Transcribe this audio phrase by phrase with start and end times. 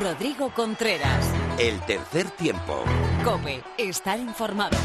[0.00, 1.26] Rodrigo Contreras.
[1.58, 2.82] El tercer tiempo.
[3.24, 4.76] Cope, estar informado.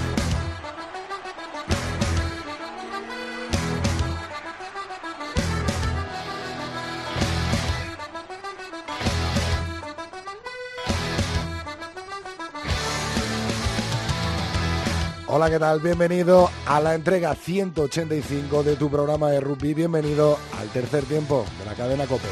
[15.29, 15.79] Hola, ¿qué tal?
[15.79, 19.73] Bienvenido a la entrega 185 de tu programa de rugby.
[19.73, 22.27] Bienvenido al tercer tiempo de la cadena Cope.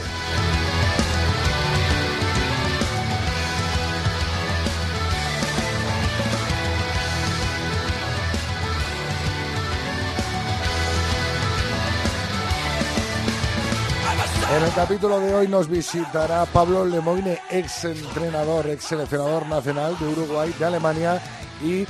[14.65, 20.53] El capítulo de hoy nos visitará Pablo Lemoine, ex entrenador, ex seleccionador nacional de Uruguay,
[20.57, 21.21] de Alemania
[21.63, 21.85] y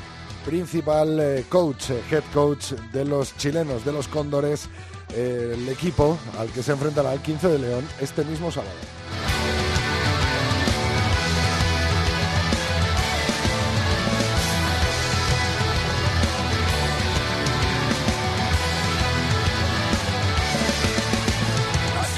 [0.46, 4.68] principal eh, coach, eh, head coach de los chilenos, de los Cóndores,
[5.14, 8.74] eh, el equipo al que se enfrentará el 15 de León este mismo sábado.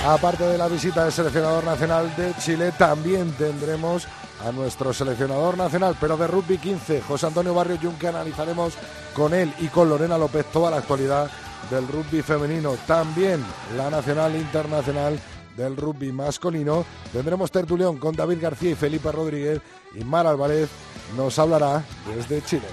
[0.08, 4.08] Aparte de la visita del seleccionador nacional de Chile, también tendremos
[4.42, 8.76] a nuestro seleccionador nacional, pero de rugby 15, José Antonio Barrio que analizaremos
[9.14, 11.30] con él y con Lorena López toda la actualidad
[11.70, 13.44] del rugby femenino, también
[13.76, 15.20] la nacional internacional
[15.58, 16.86] del rugby masculino.
[17.12, 19.60] Tendremos tertulión con David García y Felipe Rodríguez
[19.94, 20.70] y Mar Álvarez
[21.18, 21.84] nos hablará
[22.16, 22.68] desde Chile.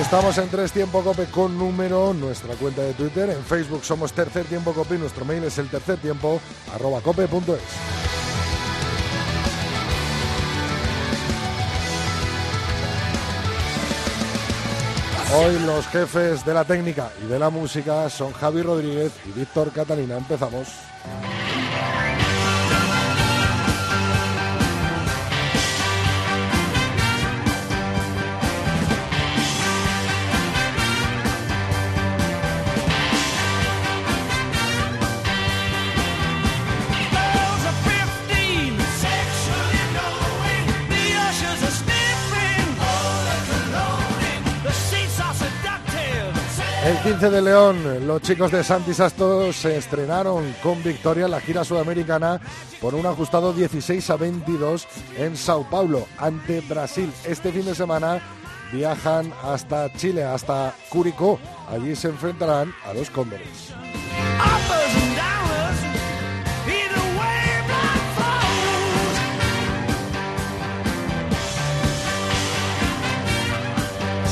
[0.00, 3.30] Estamos en Tres Tiempo Cope con número, nuestra cuenta de Twitter.
[3.30, 6.40] En Facebook somos Tercer Tiempo Cope y nuestro mail es el tercer tiempo
[6.72, 7.28] arroba cope.es.
[15.36, 19.72] Hoy los jefes de la técnica y de la música son Javi Rodríguez y Víctor
[19.72, 20.16] Catalina.
[20.16, 20.68] Empezamos.
[47.08, 51.64] 15 de León, los chicos de Santi Sasto se estrenaron con victoria en la gira
[51.64, 52.38] sudamericana
[52.82, 54.86] por un ajustado 16 a 22
[55.16, 57.10] en Sao Paulo ante Brasil.
[57.24, 58.20] Este fin de semana
[58.74, 61.40] viajan hasta Chile, hasta Curicó.
[61.70, 63.72] Allí se enfrentarán a los Cóndores.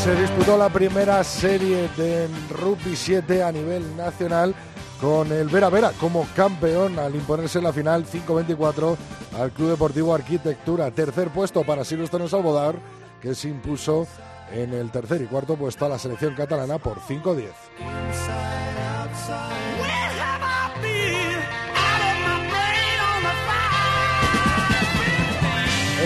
[0.06, 4.55] Se disputó la primera serie de Rugby 7 a nivel nacional
[5.00, 8.97] con el Vera Vera como campeón al imponerse en la final 5-24
[9.37, 10.93] al Club Deportivo Arquitectura.
[10.93, 12.77] Tercer puesto para Silvestre Salvador,
[13.21, 14.06] que se impuso
[14.53, 17.49] en el tercer y cuarto puesto a la selección catalana por 5-10.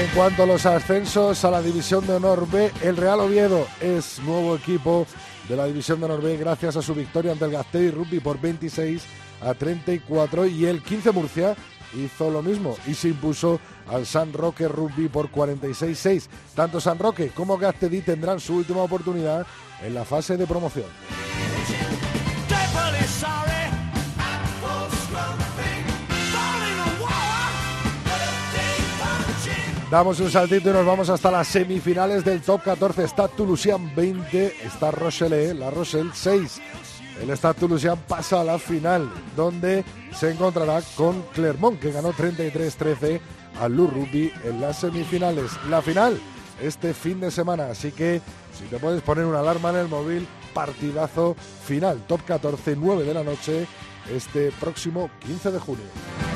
[0.01, 4.19] En cuanto a los ascensos a la División de Honor B, el Real Oviedo es
[4.21, 5.07] nuevo equipo
[5.47, 8.41] de la División de Honor B gracias a su victoria ante el Gaztedi Rugby por
[8.41, 9.03] 26
[9.43, 11.55] a 34 y el 15 Murcia
[11.93, 16.29] hizo lo mismo y se impuso al San Roque Rugby por 46-6.
[16.55, 19.47] Tanto San Roque como Gaztedi tendrán su última oportunidad
[19.83, 20.87] en la fase de promoción.
[29.91, 33.03] Damos un saltito y nos vamos hasta las semifinales del top 14.
[33.03, 36.61] Está Toulousain 20, está Rochelle, la Rochelle 6.
[37.23, 39.85] El Stade Toulousain pasa a la final, donde
[40.15, 43.21] se encontrará con Clermont, que ganó 33-13
[43.61, 45.51] al Lou Rugby en las semifinales.
[45.69, 46.21] La final
[46.63, 48.21] este fin de semana, así que
[48.57, 51.35] si te puedes poner una alarma en el móvil, partidazo
[51.65, 53.67] final, top 14, 9 de la noche,
[54.09, 56.30] este próximo 15 de junio.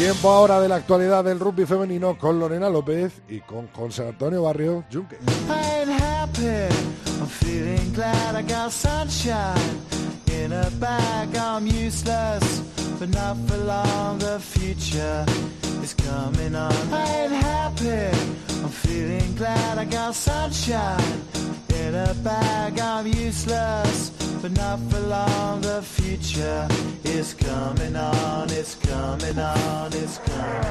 [0.00, 4.44] Tiempo ahora de la actualidad del rugby femenino con Lorena López y con José Antonio
[4.44, 5.18] Barrio Junque.
[15.82, 16.72] Is coming on.
[16.92, 18.16] I ain't happy,
[18.62, 21.22] I'm feeling glad I got sunshine.
[21.74, 24.10] In a bag, I'm useless,
[24.42, 25.62] but not for long.
[25.62, 26.68] The future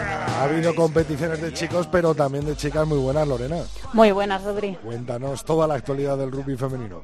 [0.02, 3.58] Ha habido competiciones de chicos, pero también de chicas muy buenas, Lorena.
[3.94, 4.76] Muy buenas, Rodri.
[4.76, 7.02] Cuéntanos toda la actualidad del rugby femenino.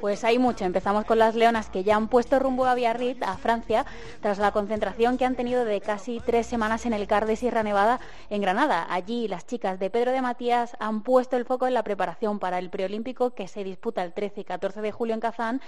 [0.00, 0.64] Pues hay mucho.
[0.64, 3.86] Empezamos con las leonas que ya han puesto rumbo a Biarritz, a Francia,
[4.20, 8.00] tras la concentración que han tenido de casi tres semanas en el CAR Sierra Nevada
[8.30, 8.86] en Granada.
[8.88, 12.58] Allí las chicas de Pedro de Matías han puesto el foco en la preparación para
[12.58, 15.60] el preolímpico que se disputa el 13 y 14 de julio en Kazán,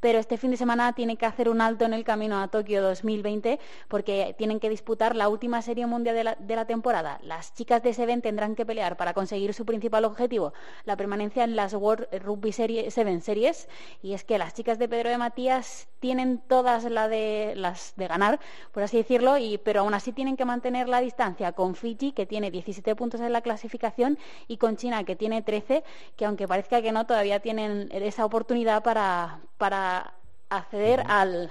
[0.00, 2.82] pero este fin de semana tiene que hacer un alto en el camino a Tokio
[2.82, 7.18] 2020 porque tienen que disputar la última serie mundial de la, temporada.
[7.22, 10.54] Las chicas de Seven tendrán que pelear para conseguir su principal objetivo,
[10.84, 13.68] la permanencia en las World Rugby Series, Seven Series
[14.02, 18.06] y es que las chicas de Pedro de Matías tienen todas la de, las de
[18.06, 18.38] ganar,
[18.72, 21.13] por así decirlo, y, pero aún así tienen que mantener la distancia
[21.54, 24.18] con Fiji, que tiene 17 puntos en la clasificación,
[24.48, 25.84] y con China, que tiene 13,
[26.16, 30.14] que aunque parezca que no, todavía tienen esa oportunidad para, para
[30.50, 31.50] acceder al,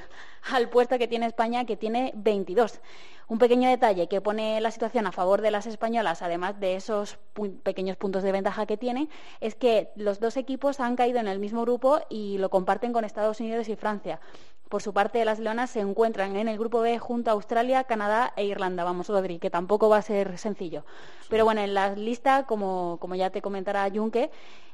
[0.51, 2.81] al puesto que tiene España, que tiene 22.
[3.29, 7.17] Un pequeño detalle que pone la situación a favor de las españolas, además de esos
[7.63, 9.07] pequeños puntos de ventaja que tiene,
[9.39, 13.05] es que los dos equipos han caído en el mismo grupo y lo comparten con
[13.05, 14.19] Estados Unidos y Francia.
[14.73, 18.33] Por su parte, las leonas se encuentran en el grupo B junto a Australia, Canadá
[18.35, 18.83] e Irlanda.
[18.83, 20.83] Vamos, Rodri, que tampoco va a ser sencillo.
[21.29, 24.31] Pero bueno, en la lista, como, como ya te comentará Junque,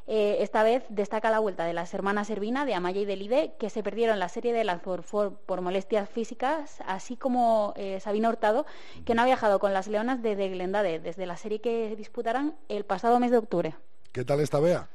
[0.07, 3.55] eh, esta vez destaca la vuelta de las hermanas Servina, de Amaya y de Lide,
[3.59, 8.65] que se perdieron la serie de por, por molestias físicas, así como eh, Sabina Hurtado,
[9.03, 12.85] que no ha viajado con las leonas desde Glendade, desde la serie que disputarán el
[12.85, 13.75] pasado mes de octubre.
[14.13, 14.87] ¿Qué tal está Bea?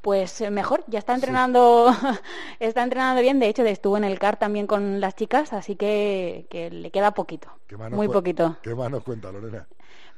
[0.00, 1.90] Pues eh, mejor, ya está entrenando,
[2.60, 6.46] está entrenando bien, de hecho estuvo en el CAR también con las chicas, así que,
[6.72, 7.48] le queda poquito,
[7.90, 8.56] muy poquito.
[8.62, 9.66] ¿Qué más nos cuenta Lorena?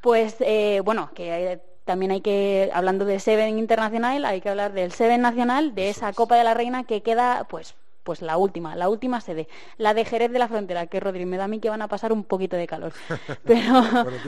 [0.01, 4.93] Pues eh, bueno, que también hay que, hablando de Seven Internacional, hay que hablar del
[4.93, 8.89] Seven Nacional, de esa Copa de la Reina que queda pues pues la última, la
[8.89, 11.71] última sede, la de Jerez de la Frontera, que Rodri, me da a mí que
[11.71, 12.93] van a pasar un poquito de calor.
[13.45, 13.83] Pero,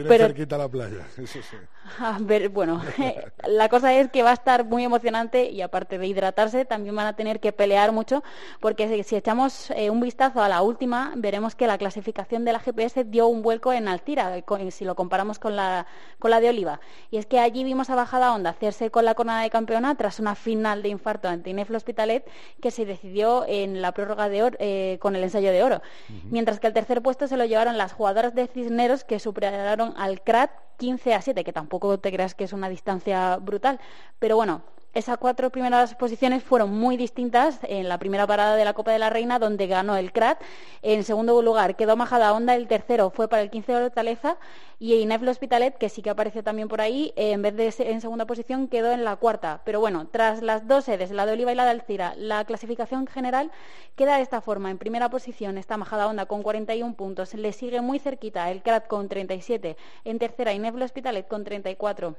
[0.08, 1.56] pero cerquita la playa, eso sí.
[1.98, 2.82] A ver, bueno,
[3.46, 7.06] la cosa es que va a estar muy emocionante y aparte de hidratarse, también van
[7.06, 8.22] a tener que pelear mucho,
[8.60, 12.60] porque si, echamos eh, un vistazo a la última, veremos que la clasificación de la
[12.60, 15.86] GPS dio un vuelco en Altira, si lo comparamos con la,
[16.18, 16.80] con la de Oliva.
[17.10, 20.20] Y es que allí vimos a bajada onda hacerse con la corona de campeona tras
[20.20, 22.28] una final de infarto ante Ineflo Hospitalet
[22.60, 25.82] que se decidió en la prórroga de oro, eh, con el ensayo de oro.
[26.30, 30.20] Mientras que el tercer puesto se lo llevaron las jugadoras de Cisneros que superaron al
[30.22, 33.78] CRAT 15 a 7, que tampoco te creas que es una distancia brutal.
[34.18, 34.62] Pero bueno,
[34.94, 38.98] esas cuatro primeras posiciones fueron muy distintas en la primera parada de la Copa de
[38.98, 40.42] la Reina, donde ganó el CRAT.
[40.82, 44.36] En segundo lugar quedó Majada Onda, el tercero fue para el 15 de Hortaleza
[44.78, 48.26] y Inef Hospitalet, que sí que apareció también por ahí, en vez de en segunda
[48.26, 49.62] posición quedó en la cuarta.
[49.64, 53.06] Pero bueno, tras las dos sedes, la de Oliva y la de Alcira, la clasificación
[53.06, 53.50] general
[53.96, 54.70] queda de esta forma.
[54.70, 58.88] En primera posición está Majada Onda con 41 puntos, le sigue muy cerquita el CRAT
[58.88, 62.14] con 37, en tercera Inef Hospitalet con 34.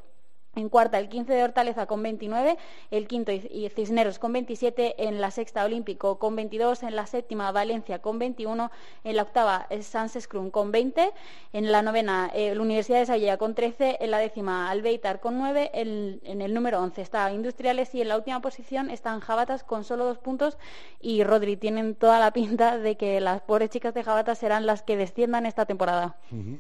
[0.56, 2.58] En cuarta, el 15 de Hortaleza con 29,
[2.92, 7.52] el quinto y Cisneros con 27, en la sexta Olímpico con 22, en la séptima
[7.52, 8.72] Valencia con 21,
[9.04, 11.12] en la octava Sans Scrum con 20,
[11.54, 15.40] en la novena eh, la Universidad de Sallea con 13, en la décima Albeitar con
[15.40, 19.84] 9, en, el número 11 está Industriales y en la última posición están Jabatas con
[19.84, 20.60] solo dos puntos
[21.02, 24.84] y Rodri tienen toda la pinta de que las pobres chicas de Jabatas serán las
[24.84, 26.16] que desciendan esta temporada.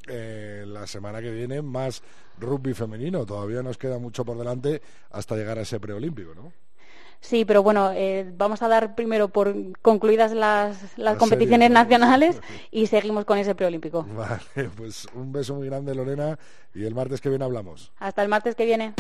[0.08, 2.02] Eh, la semana que viene más
[2.44, 3.26] rugby femenino.
[3.26, 4.82] Todavía nos queda mucho por delante
[5.12, 6.52] hasta llegar a ese preolímpico, ¿no?
[7.24, 12.88] Sí, pero bueno, eh, vamos a dar primero por concluidas las, las competiciones nacionales y
[12.88, 14.04] seguimos con ese preolímpico.
[14.04, 16.38] Vale, pues un beso muy grande, Lorena,
[16.76, 17.94] y el martes que viene hablamos.
[17.98, 18.94] Hasta el martes que viene.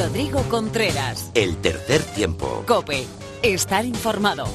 [0.00, 1.30] Rodrigo Contreras.
[1.34, 2.64] El tercer tiempo.
[2.66, 3.06] Cope.
[3.42, 4.46] Estar informado.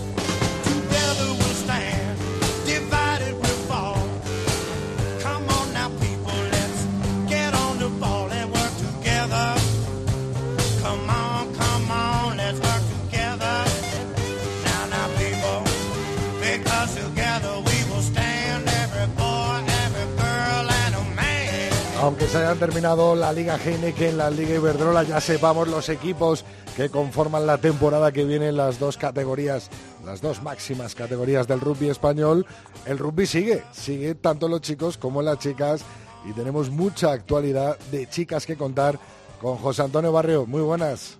[22.06, 26.46] Aunque se hayan terminado la Liga en la Liga Iberdrola, ya sepamos los equipos
[26.78, 29.72] que conforman la temporada que viene en las dos categorías,
[30.06, 32.46] las dos máximas categorías del rugby español.
[32.86, 35.82] El rugby sigue, sigue tanto los chicos como las chicas
[36.30, 39.00] y tenemos mucha actualidad de chicas que contar
[39.42, 40.46] con José Antonio Barrio.
[40.46, 41.18] Muy buenas.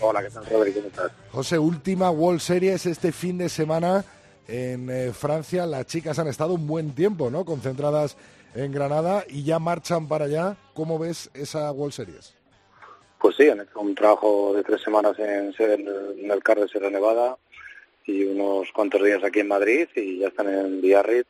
[0.00, 0.44] Hola, ¿qué tal?
[0.48, 1.12] ¿Cómo estás?
[1.30, 4.04] José, última World Series este fin de semana
[4.48, 5.66] en eh, Francia.
[5.66, 7.44] Las chicas han estado un buen tiempo, ¿no?
[7.44, 8.16] Concentradas
[8.54, 10.56] en Granada y ya marchan para allá.
[10.74, 12.34] ¿Cómo ves esa World Series?
[13.20, 16.90] Pues sí, han hecho un trabajo de tres semanas en, en el CAR de Sierra
[16.90, 17.36] Nevada
[18.06, 21.28] y unos cuantos días aquí en Madrid y ya están en Biarritz.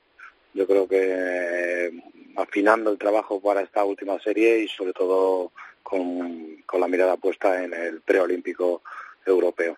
[0.54, 2.02] Yo creo que eh,
[2.36, 7.64] afinando el trabajo para esta última serie y sobre todo con, con la mirada puesta
[7.64, 8.82] en el preolímpico
[9.26, 9.76] europeo.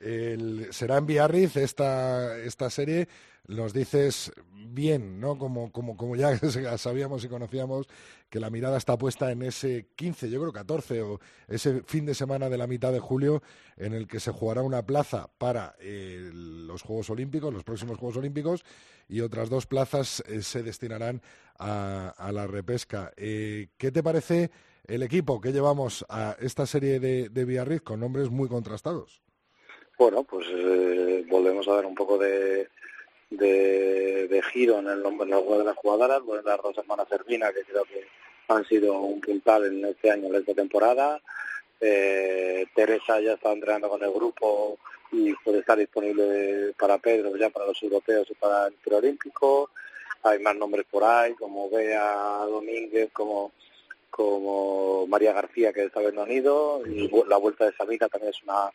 [0.00, 3.08] El, será en Biarritz esta, esta serie
[3.48, 5.38] nos dices bien, ¿no?
[5.38, 6.36] Como, como, como ya
[6.78, 7.86] sabíamos y conocíamos
[8.28, 12.14] que la mirada está puesta en ese 15, yo creo 14 o ese fin de
[12.14, 13.42] semana de la mitad de julio
[13.76, 18.16] en el que se jugará una plaza para eh, los Juegos Olímpicos, los próximos Juegos
[18.16, 18.64] Olímpicos
[19.08, 21.22] y otras dos plazas eh, se destinarán
[21.58, 23.12] a, la repesca.
[23.16, 24.50] Eh, ¿Qué te parece
[24.86, 29.25] el equipo que llevamos a esta serie de, de Biarritz con nombres muy contrastados?
[29.98, 30.46] Bueno, pues
[31.28, 32.68] volvemos a ver un poco de
[33.30, 37.84] de, giro en el nombre de las jugadoras, pues las dos hermanas Servina, que creo
[37.84, 38.06] que
[38.48, 41.20] han sido un puntal en este año, en esta temporada.
[41.80, 44.78] Eh, Teresa ya está entrenando con el grupo
[45.12, 49.70] y puede estar disponible para Pedro, ya para los europeos y para el preolímpico.
[50.22, 53.52] Hay más nombres por ahí, como Bea Domínguez, como
[54.08, 58.32] como María García, que esta vez no han ido, y la vuelta de Sabina también
[58.32, 58.70] es una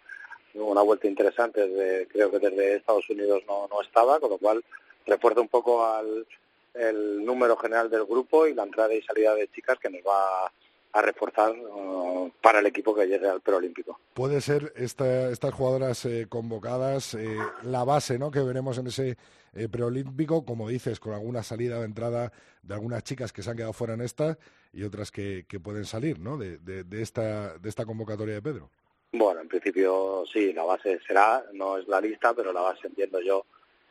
[0.53, 4.63] una vuelta interesante, desde, creo que desde Estados Unidos no, no estaba, con lo cual
[5.05, 6.25] refuerza un poco al
[6.73, 10.51] el número general del grupo y la entrada y salida de chicas que nos va
[10.93, 13.99] a reforzar uh, para el equipo que llegue al preolímpico.
[14.13, 18.29] Puede ser esta, estas jugadoras eh, convocadas eh, la base ¿no?
[18.29, 19.17] que veremos en ese
[19.53, 23.57] eh, preolímpico, como dices, con alguna salida o entrada de algunas chicas que se han
[23.57, 24.37] quedado fuera en esta
[24.73, 26.37] y otras que, que pueden salir ¿no?
[26.37, 28.69] de, de, esta, de esta convocatoria de Pedro.
[29.13, 33.19] Bueno, en principio sí, la base será, no es la lista, pero la base entiendo
[33.19, 33.45] yo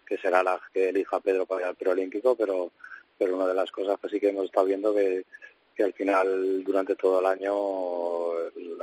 [0.06, 2.72] que será la que elija Pedro para ir al preolímpico, pero,
[3.18, 5.26] pero una de las cosas que sí que hemos estado viendo que,
[5.76, 7.52] que al final durante todo el año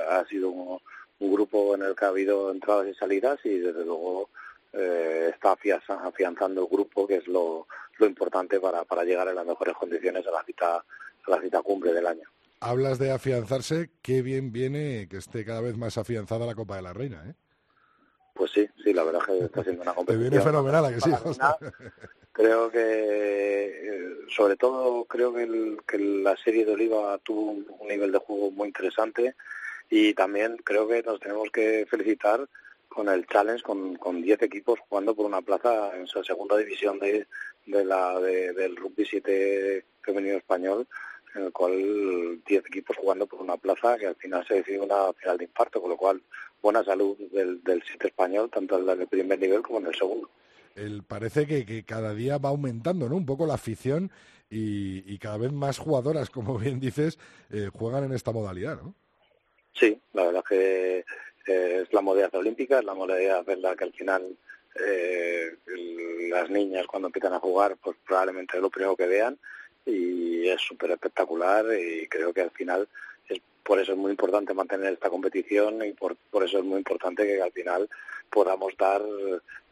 [0.10, 0.79] ha sido un,
[1.20, 4.29] grupo en el que ha habido entradas y salidas y desde luego
[4.74, 5.58] eh, está
[6.03, 7.67] afianzando el grupo, que es lo,
[8.00, 11.94] importante para, para llegar en las mejores condiciones a la cita, a la cita cumbre
[11.94, 16.55] del año hablas de afianzarse, qué bien viene que esté cada vez más afianzada la
[16.55, 17.33] Copa de la Reina, ¿eh?
[18.33, 20.29] Pues sí, sí, la verdad que está siendo una competición.
[20.29, 21.11] Te viene fenomenal, ¿a que sí,
[22.31, 28.11] Creo que, eh, sobre todo, creo que, que la serie de Oliva tuvo un, nivel
[28.11, 29.35] de juego muy interesante
[29.89, 32.47] y también creo que nos tenemos que felicitar
[32.89, 36.99] con el challenge, con, con 10 equipos jugando por una plaza en su segunda división
[36.99, 37.25] de,
[37.65, 40.87] de la del rugby 7 femenino español
[41.38, 45.13] en el cual 10 equipos jugando por una plaza que al final se decide una
[45.13, 46.22] final de infarto, con lo cual
[46.62, 50.29] buena salud del, del sitio español, tanto en el primer nivel como en el segundo.
[50.75, 53.15] El, parece que, que, cada día va aumentando ¿no?
[53.15, 54.12] un poco la afición
[54.50, 57.17] y, y cada vez más jugadoras, como bien dices,
[57.51, 58.94] eh, juegan en esta modalidad, ¿no?
[59.74, 61.00] Sí, la verdad que
[61.48, 64.38] eh, es la modalidad olímpica, es la modalidad verdad que al final
[64.84, 65.58] eh,
[66.29, 69.38] las niñas cuando empiezan a jugar, pues probablemente es lo primero que vean
[69.88, 72.88] y es súper espectacular y creo que al final
[73.27, 76.77] es por eso es muy importante mantener esta competición y por, por eso es muy
[76.77, 77.89] importante que al final
[78.29, 79.01] podamos dar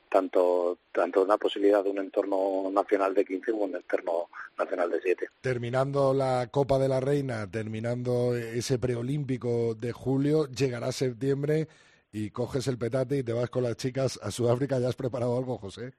[0.09, 5.01] tanto tanto una posibilidad de un entorno nacional de 15 como un entorno nacional de
[5.01, 5.27] 7.
[5.41, 11.67] Terminando la Copa de la Reina, terminando ese preolímpico de julio, llegará septiembre
[12.13, 14.79] y coges el petate y te vas con las chicas a Sudáfrica.
[14.79, 15.91] ¿Ya has preparado algo, José?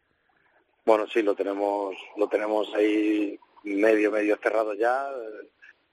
[0.87, 5.09] Bueno, sí, lo tenemos, lo tenemos ahí medio, medio cerrado ya.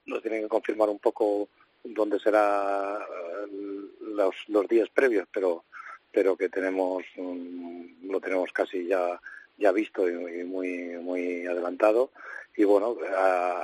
[0.06, 1.48] Nos tienen que confirmar un poco
[1.82, 3.46] dónde será eh,
[4.00, 5.64] los, los días previos, pero
[6.14, 9.20] pero que tenemos mm, lo tenemos casi ya
[9.58, 12.10] ya visto y, muy muy adelantado
[12.56, 12.96] y bueno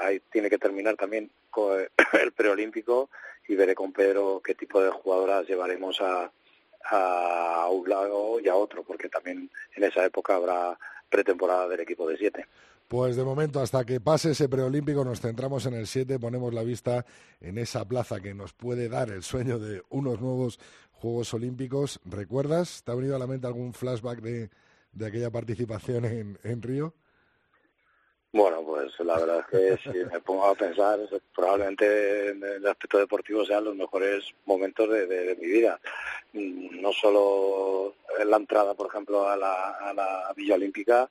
[0.01, 1.31] ahí tiene que terminar también
[2.21, 3.09] el preolímpico
[3.49, 6.31] y veré con Pedro qué tipo de jugadoras llevaremos a,
[6.85, 12.09] a un lado y a otro porque también en esa época habrá pretemporada del equipo
[12.09, 12.47] de siete.
[12.91, 16.65] Pues de momento, hasta que pase ese preolímpico, nos centramos en el 7, ponemos la
[16.65, 17.07] vista
[17.41, 20.59] en esa plaza que nos puede dar el sueño de unos nuevos
[20.91, 22.01] Juegos Olímpicos.
[22.05, 22.83] ¿Recuerdas?
[22.83, 24.51] ¿Te ha venido a la mente algún flashback de,
[24.91, 26.93] de aquella participación en, en Río?
[28.33, 30.99] Bueno, pues la verdad es que si me pongo a pensar,
[31.33, 35.79] probablemente en el aspecto deportivo sean los mejores momentos de, de, mi vida.
[36.33, 41.09] No solo en la entrada, por ejemplo, a la, a la Villa Olímpica,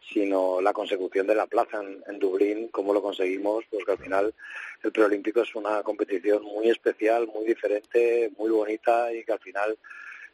[0.00, 4.34] sino la consecución de la plaza en, Dublín, cómo lo conseguimos, pues que al final
[4.82, 9.78] el preolímpico es una competición muy especial, muy diferente, muy bonita y que al final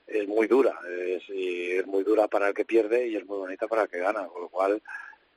[0.07, 3.67] es muy dura, es, es muy dura para el que pierde y es muy bonita
[3.67, 4.81] para el que gana, con lo cual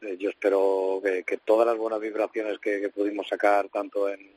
[0.01, 4.31] eh, yo espero que, todas las buenas vibraciones que, pudimos sacar tanto en,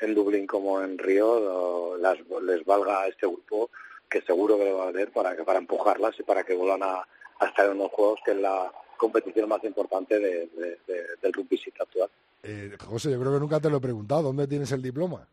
[0.00, 1.96] en Dublín como en Río
[2.42, 3.70] les valga a este grupo
[4.08, 7.06] que seguro que lo va a haber para para empujarlas y para que vuelvan a,
[7.46, 12.10] estar en unos juegos que es la competición más importante del rugby actual.
[12.42, 14.24] Eh, José, yo creo que nunca te lo he preguntado.
[14.24, 15.26] ¿Dónde tienes el diploma?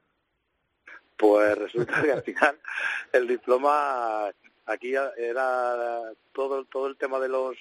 [1.17, 2.57] Pues resulta que al final
[3.11, 4.29] el diploma
[4.65, 7.57] aquí era todo todo el tema de los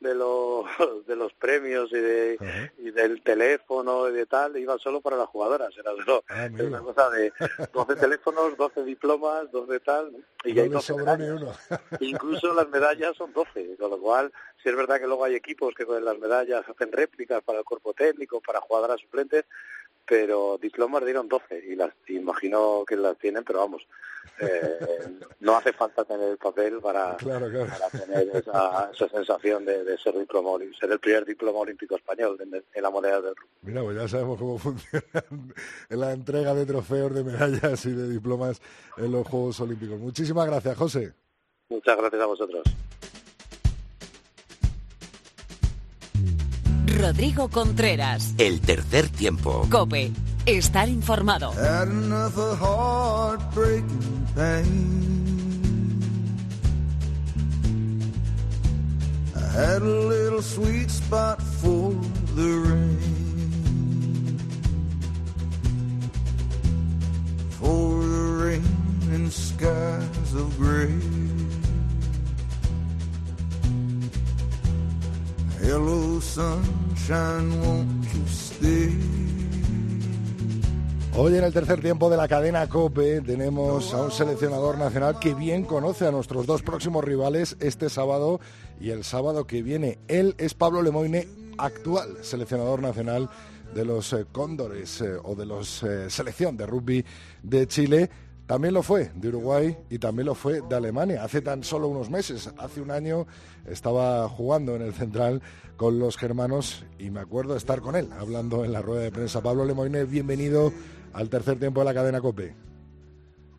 [0.00, 0.64] de los
[1.06, 5.28] de los premios y de y del teléfono y de tal iba solo para las
[5.28, 5.92] jugadoras era,
[6.28, 7.32] ah, una cosa de
[7.72, 11.52] 12 teléfonos 12 diplomas 12 tal y hay 12 uno.
[12.00, 15.74] incluso las medallas son 12 con lo cual si es verdad que luego hay equipos
[15.74, 19.44] que con las medallas hacen réplicas para el cuerpo técnico para jugadoras suplentes
[20.06, 23.86] pero diplomas dieron 12 y las imagino que las tienen, pero vamos,
[24.40, 24.78] eh,
[25.40, 30.98] no hace falta tener el papel para, tener esa, sensación de, ser diploma, ser el
[30.98, 33.50] primer diploma olímpico español en, la moneda del rugby.
[33.62, 35.24] Mira, pues ya sabemos cómo funciona
[35.88, 38.60] en la entrega de trofeos, de medallas y de diplomas
[38.96, 39.98] en los Juegos Olímpicos.
[39.98, 41.12] Muchísimas gracias, José.
[41.68, 42.62] Muchas gracias a vosotros.
[47.00, 48.34] Rodrigo Contreras.
[48.36, 49.66] El tercer tiempo.
[49.70, 50.12] Cope.
[50.44, 51.52] Estar informado.
[59.52, 61.92] had a little sweet spot for
[62.36, 62.98] the rain.
[67.58, 68.64] For the rain
[69.12, 71.20] and skies of gray.
[81.16, 85.34] Hoy en el tercer tiempo de la cadena COPE tenemos a un seleccionador nacional que
[85.34, 88.38] bien conoce a nuestros dos próximos rivales este sábado
[88.80, 89.98] y el sábado que viene.
[90.06, 91.26] Él es Pablo Lemoine,
[91.58, 93.28] actual seleccionador nacional
[93.74, 97.04] de los eh, Cóndores eh, o de los eh, selección de rugby
[97.42, 98.08] de Chile.
[98.50, 101.22] También lo fue de Uruguay y también lo fue de Alemania.
[101.22, 103.28] Hace tan solo unos meses, hace un año,
[103.64, 105.40] estaba jugando en el central
[105.76, 109.12] con los germanos y me acuerdo de estar con él hablando en la rueda de
[109.12, 109.40] prensa.
[109.40, 110.72] Pablo Lemoine, bienvenido
[111.12, 112.56] al tercer tiempo de la cadena COPE.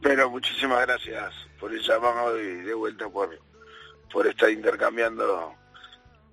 [0.02, 3.30] Pero muchísimas gracias por el llamado y de vuelta por,
[4.12, 5.54] por estar intercambiando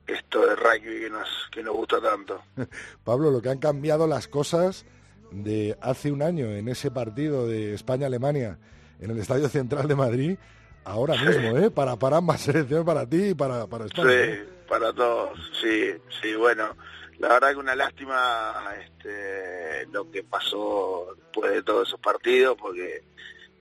[0.04, 2.42] esto de rugby que nos, que nos gusta tanto.
[3.04, 4.84] Pablo, lo que han cambiado las cosas
[5.30, 8.58] de hace un año en ese partido de España-Alemania
[9.00, 10.38] en el Estadio Central de Madrid,
[10.84, 11.70] ahora mismo, ¿eh?
[11.70, 14.12] Para, para ambas selecciones, para ti y para, para España.
[14.12, 14.48] ¿eh?
[14.68, 16.76] para todos, sí, sí, bueno,
[17.18, 23.02] la verdad que una lástima este, lo que pasó después de todos esos partidos, porque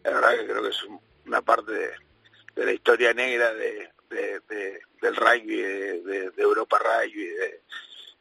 [0.04, 0.84] la verdad que creo que es
[1.26, 7.30] una parte de, la historia negra de, del rugby, de, Europa Rugby,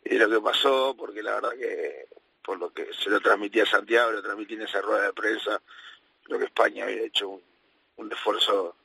[0.04, 2.06] y de lo que pasó, porque la verdad que
[2.46, 5.60] por lo que se lo transmitía a Santiago, lo transmití en esa rueda de prensa,
[6.22, 7.42] creo que España había hecho un,
[7.96, 8.76] un esfuerzo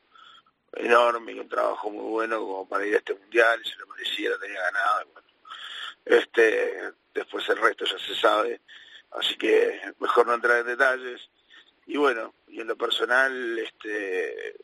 [0.74, 3.86] enorme y un trabajo muy bueno como para ir a este mundial y se lo
[3.88, 5.06] merecía, lo tenía ganado.
[5.14, 5.28] bueno,
[6.06, 8.62] este, después el resto ya se sabe,
[9.12, 11.30] así que mejor no entrar en detalles.
[11.86, 14.56] Y bueno, y en lo personal, este,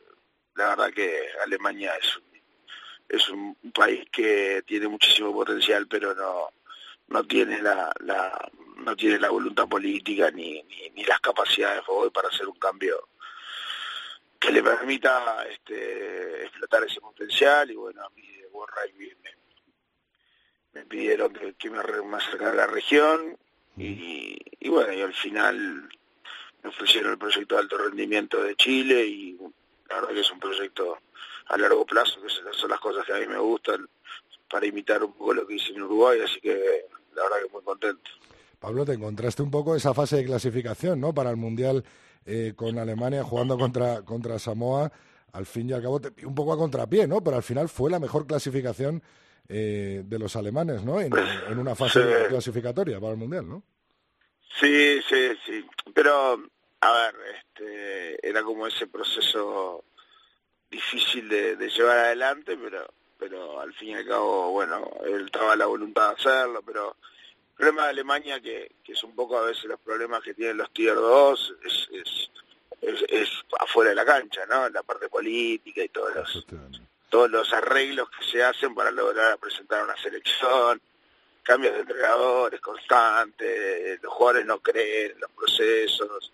[0.56, 2.24] la verdad que Alemania es un,
[3.08, 6.48] es un país que tiene muchísimo potencial, pero no,
[7.08, 12.28] no tiene la, la no tiene la voluntad política ni, ni, ni las capacidades para
[12.28, 13.08] hacer un cambio
[14.38, 17.70] que le permita este, explotar ese potencial.
[17.70, 19.12] Y bueno, a mí de World Rugby
[20.74, 21.78] me, pidieron que, me,
[22.16, 23.36] acercara a la región.
[23.76, 25.88] Y, y, bueno, y al final
[26.62, 29.38] me ofrecieron el proyecto de alto rendimiento de Chile y
[29.88, 30.98] la verdad que es un proyecto
[31.46, 33.88] a largo plazo, que son las cosas que a mí me gustan
[34.48, 37.62] para imitar un poco lo que hice en Uruguay, así que la verdad que muy
[37.62, 38.10] contento.
[38.58, 41.14] Pablo, te encontraste un poco esa fase de clasificación, ¿no?
[41.14, 41.84] Para el Mundial
[42.26, 44.90] eh, con Alemania jugando contra, contra Samoa,
[45.32, 47.22] al fin y al cabo un poco a contrapié, ¿no?
[47.22, 49.02] Pero al final fue la mejor clasificación
[49.48, 51.00] eh, de los alemanes, ¿no?
[51.00, 51.12] En,
[51.56, 53.62] una fase clasificatoria para el Mundial, ¿no?
[54.60, 55.64] Sí, sí, sí.
[55.94, 56.42] Pero,
[56.80, 59.84] a ver, este, era como ese proceso
[60.70, 62.86] difícil de, de llevar adelante, pero
[63.18, 66.96] pero al fin y al cabo, bueno, él estaba la voluntad de hacerlo, pero
[67.58, 70.58] el problema de Alemania, que, que es un poco a veces los problemas que tienen
[70.58, 71.88] los Tier 2, es,
[72.80, 74.66] es, es, afuera de la cancha, ¿no?
[74.66, 76.46] En la parte política y todos los,
[77.08, 80.80] todos los arreglos que se hacen para lograr presentar una selección,
[81.42, 86.32] cambios de entrenadores constantes, los jugadores no creen en los procesos,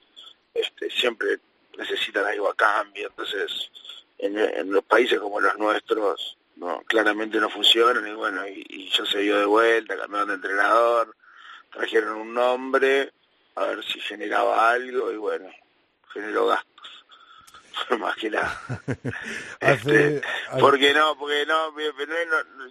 [0.53, 1.39] este, siempre
[1.79, 3.71] necesitan algo a cambio, entonces
[4.19, 9.05] en, en los países como los nuestros no claramente no funcionan y bueno y, ya
[9.07, 11.17] se dio de vuelta cambiaron de entrenador
[11.73, 13.13] trajeron un nombre
[13.57, 15.49] a ver si generaba algo y bueno,
[16.13, 17.05] generó gastos.
[17.99, 18.61] Más que nada.
[19.61, 20.23] este,
[20.61, 21.75] porque no, porque no,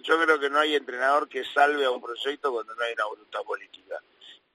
[0.02, 3.04] yo creo que no hay entrenador que salve a un proyecto cuando no hay una
[3.06, 4.00] voluntad política.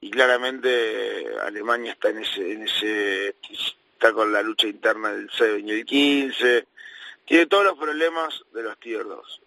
[0.02, 5.64] Y claramente Alemania está en ese, en ese, está con la lucha interna del 6
[5.66, 6.68] y el 15,
[7.30, 9.42] tiene todos los problemas de los tier 2.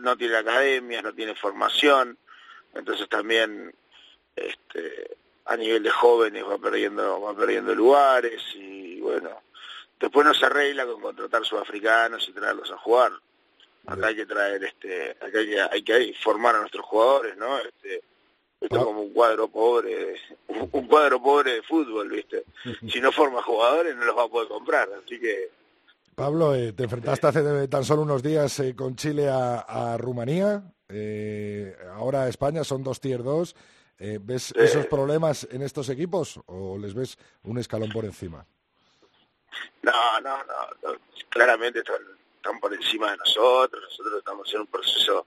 [0.00, 2.18] No tiene academias, no tiene formación,
[2.74, 3.74] entonces también
[4.36, 5.16] este,
[5.46, 9.30] a nivel de jóvenes va perdiendo, va perdiendo lugares y bueno,
[9.98, 13.12] después no se arregla con contratar sudafricanos y traerlos a jugar.
[13.86, 17.58] Acá hay que traer, este, acá hay que, hay que formar a nuestros jugadores, ¿no?
[17.60, 18.02] Este,
[18.60, 22.44] esto es como un cuadro pobre, un cuadro pobre de fútbol, ¿viste?
[22.92, 25.61] Si no forma jugadores no los va a poder comprar, así que...
[26.14, 31.74] Pablo, eh, te enfrentaste hace tan solo unos días eh, con Chile a, Rumanía, eh,
[31.94, 33.54] ahora España, son dos tier 2.
[34.20, 38.44] ¿Ves esos problemas en estos equipos o les ves un escalón por encima?
[39.80, 40.96] No, no, no,
[41.28, 45.26] claramente están, por encima de nosotros, nosotros estamos en un proceso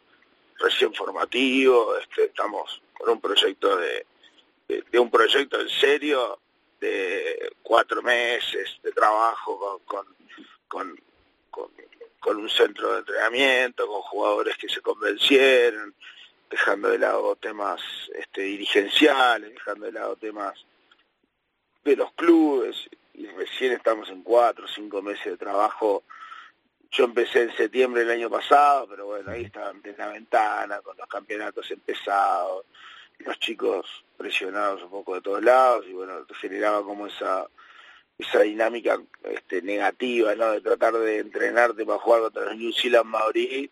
[0.59, 4.05] recién formativo, este, estamos con un proyecto de,
[4.67, 6.37] de, un proyecto en serio
[6.81, 10.15] de cuatro meses de trabajo con, con,
[10.75, 10.99] con,
[12.19, 15.95] con, un centro de entrenamiento, con jugadores que se convencieron,
[16.49, 17.81] dejando de lado temas
[18.13, 20.53] este, dirigenciales, dejando de lado temas
[21.85, 26.03] de los clubes, y recién estamos en cuatro o cinco meses de trabajo.
[26.91, 30.97] Yo empecé en septiembre del año pasado, pero bueno, ahí estaban en la ventana, con
[30.97, 32.65] los campeonatos empezados,
[33.19, 37.47] los chicos presionados un poco de todos lados, y bueno, generaba como esa
[38.17, 40.51] esa dinámica este, negativa, ¿no?
[40.51, 43.69] De tratar de entrenarte para jugar contra los New Zealand Maori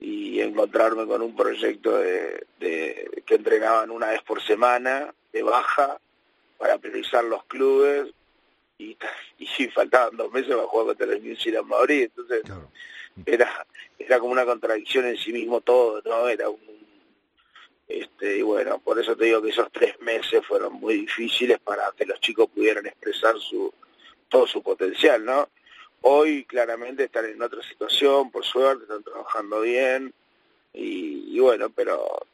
[0.00, 5.98] y encontrarme con un proyecto de, de, que entrenaban una vez por semana, de baja,
[6.58, 8.12] para priorizar los clubes,
[8.78, 8.96] y,
[9.38, 12.42] y faltaban dos meses para jugar contra los New Zealand Maori, entonces
[13.26, 13.66] era,
[13.98, 16.28] era como una contradicción en sí mismo todo, ¿no?
[16.28, 16.58] Era un
[17.88, 21.90] este, y bueno, por eso te digo que esos tres meses fueron muy difíciles para
[21.96, 23.72] que los chicos pudieran expresar su
[24.28, 25.48] todo su potencial, ¿no?
[26.02, 30.12] Hoy claramente están en otra situación, por suerte, están trabajando bien,
[30.74, 32.26] y, bueno, pero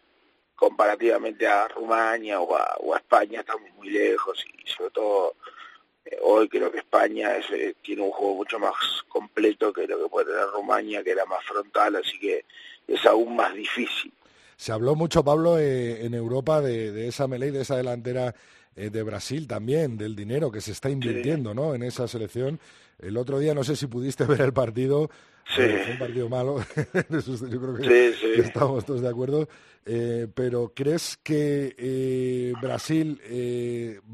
[0.56, 5.34] comparativamente a Rumania o a, España estamos muy lejos y sobre todo
[6.04, 8.74] eh, hoy creo que España eh, tiene un juego mucho más
[9.08, 12.44] completo que lo que puede tener Rumania, que era más frontal, así que
[12.88, 14.12] es aún más difícil.
[14.60, 18.34] Se habló mucho, Pablo, eh, en Europa de, esa melee, de esa delantera
[18.76, 21.74] eh, de Brasil también, del dinero que se está invirtiendo ¿no?
[21.74, 22.60] en esa selección.
[22.98, 25.08] El otro día, no sé si pudiste ver el partido,
[25.46, 25.62] sí.
[25.62, 26.58] fue un partido malo,
[26.94, 29.48] yo creo que, estamos todos de acuerdo,
[29.86, 33.18] eh, pero ¿crees que Brasil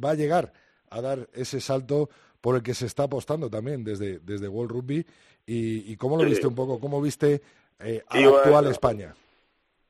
[0.00, 0.52] va a llegar
[0.90, 2.08] a dar ese salto
[2.40, 5.04] por el que se está apostando también desde, desde World Rugby?
[5.44, 6.78] ¿Y, cómo lo viste un poco?
[6.78, 7.42] ¿Cómo viste
[7.80, 9.16] a la actual España?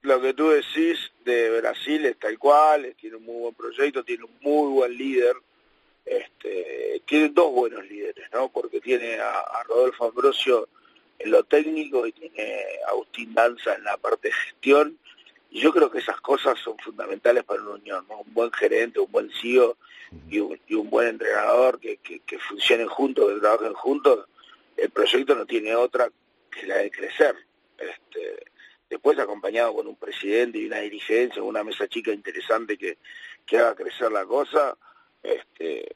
[0.06, 4.24] Lo que tú decís de Brasil es tal cual, tiene un muy buen proyecto, tiene
[4.24, 5.34] un muy buen líder,
[6.04, 8.48] este, tiene dos buenos líderes, ¿no?
[8.48, 10.68] Porque tiene a, Rodolfo Ambrosio
[11.18, 14.96] en lo técnico y tiene a Agustín Danza en la parte de gestión,
[15.50, 18.20] y yo creo que esas cosas son fundamentales para una unión, ¿no?
[18.20, 19.76] Un buen gerente, un buen CEO
[20.30, 24.28] y un, buen entrenador que, que, que funcionen juntos, que trabajen juntos,
[24.76, 26.08] el proyecto no tiene otra
[26.48, 27.34] que la de crecer.
[27.76, 28.46] Este,
[28.88, 32.98] después acompañado con un presidente y una dirigencia, una mesa chica interesante que,
[33.44, 34.76] que haga crecer la cosa,
[35.22, 35.88] este,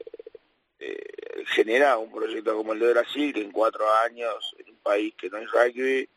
[0.79, 5.13] eh, genera un proyecto como el de Brasil, que en cuatro años, en un país
[5.15, 6.07] que no es rugby,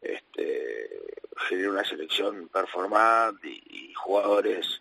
[0.00, 0.90] este,
[1.48, 4.80] genera una selección performante y, jugadores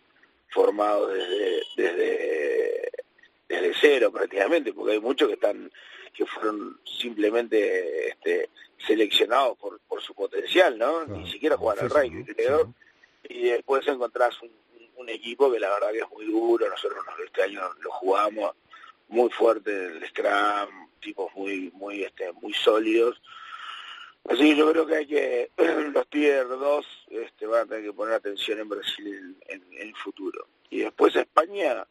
[0.50, 2.92] formados desde, desde,
[3.50, 5.72] desde cero prácticamente, porque hay muchos que están
[6.14, 8.50] que fueron simplemente este,
[8.86, 11.06] seleccionados por, por su potencial, ¿no?
[11.06, 12.74] Ni siquiera jugar al rugby, creo.
[13.24, 14.52] Y después encontrás un,
[14.96, 18.56] un, equipo que la verdad que es muy duro, nosotros este año lo jugamos
[19.10, 23.22] muy fuerte el Scrum, tipos muy, muy, este, muy sólidos.
[24.30, 25.52] Así que yo creo que hay que,
[25.94, 29.96] los Tier 2 este, van a tener que poner atención en Brasil en, en el
[29.96, 30.48] futuro.
[30.70, 31.88] Y después España,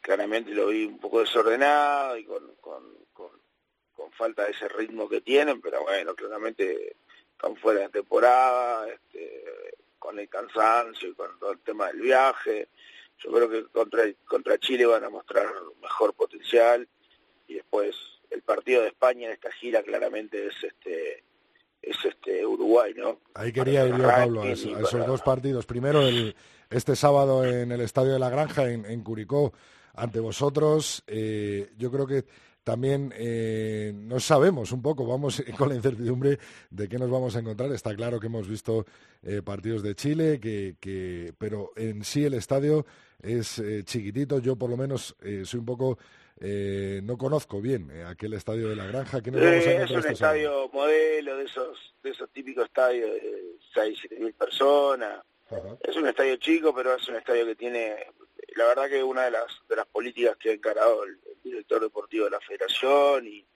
[0.00, 3.05] claramente lo vi un poco desordenado y con, con
[3.96, 6.96] con falta de ese ritmo que tienen, pero bueno, claramente
[7.32, 9.42] están fuera de temporada, este,
[9.98, 12.68] con el cansancio y con todo el tema del viaje.
[13.18, 15.46] Yo creo que contra, contra Chile van a mostrar
[15.80, 16.86] mejor potencial
[17.48, 17.96] y después
[18.30, 21.24] el partido de España en esta gira claramente es este
[21.82, 23.20] es este Uruguay, ¿no?
[23.34, 25.66] Ahí quería ir yo, Pablo, a, esos dos partidos.
[25.66, 26.34] Primero, el,
[26.68, 29.52] este sábado en el Estadio de la Granja, en, en Curicó,
[29.94, 31.04] ante vosotros.
[31.06, 32.24] yo creo que
[32.66, 33.14] también
[34.08, 37.70] no sabemos un poco, vamos con la incertidumbre de qué nos vamos a encontrar.
[37.70, 38.84] Está claro que hemos visto
[39.44, 42.84] partidos de Chile, que, pero en sí el estadio
[43.22, 44.40] es chiquitito.
[44.40, 45.96] Yo por lo menos soy un poco
[46.38, 49.22] eh, no conozco bien eh, aquel estadio de la granja.
[49.22, 54.16] que eh, es un estadio modelo de esos, de esos típicos estadios de 6, 7
[54.20, 55.24] mil personas.
[55.80, 57.96] Es un estadio chico, pero es un estadio que tiene,
[58.54, 62.24] la verdad que una de las, de las políticas que ha encarado el, director deportivo
[62.26, 63.46] de la federación y,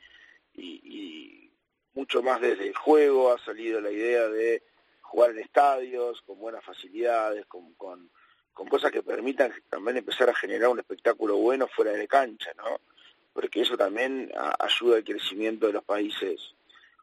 [1.92, 4.62] mucho más desde el juego ha salido la idea de
[5.02, 8.08] jugar en estadios con buenas facilidades, con, con
[8.68, 12.80] cosas que permitan también empezar a generar un espectáculo bueno fuera de cancha, ¿no?
[13.32, 16.54] Porque eso también ayuda al crecimiento de los países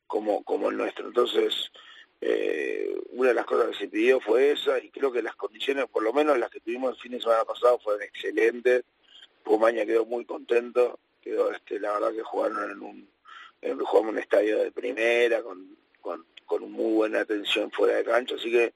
[0.07, 1.07] como, como el nuestro.
[1.07, 1.71] Entonces,
[2.21, 5.85] eh, una de las cosas que se pidió fue esa y creo que las condiciones,
[5.87, 8.83] por lo menos las que tuvimos el fin de semana pasado, fueron excelentes.
[9.47, 13.09] Pumaña quedó muy contento, quedó, este, la verdad que jugaron en un,
[13.61, 18.35] en, jugamos un estadio de primera, con, con, con muy buena atención fuera de cancha,
[18.35, 18.73] así que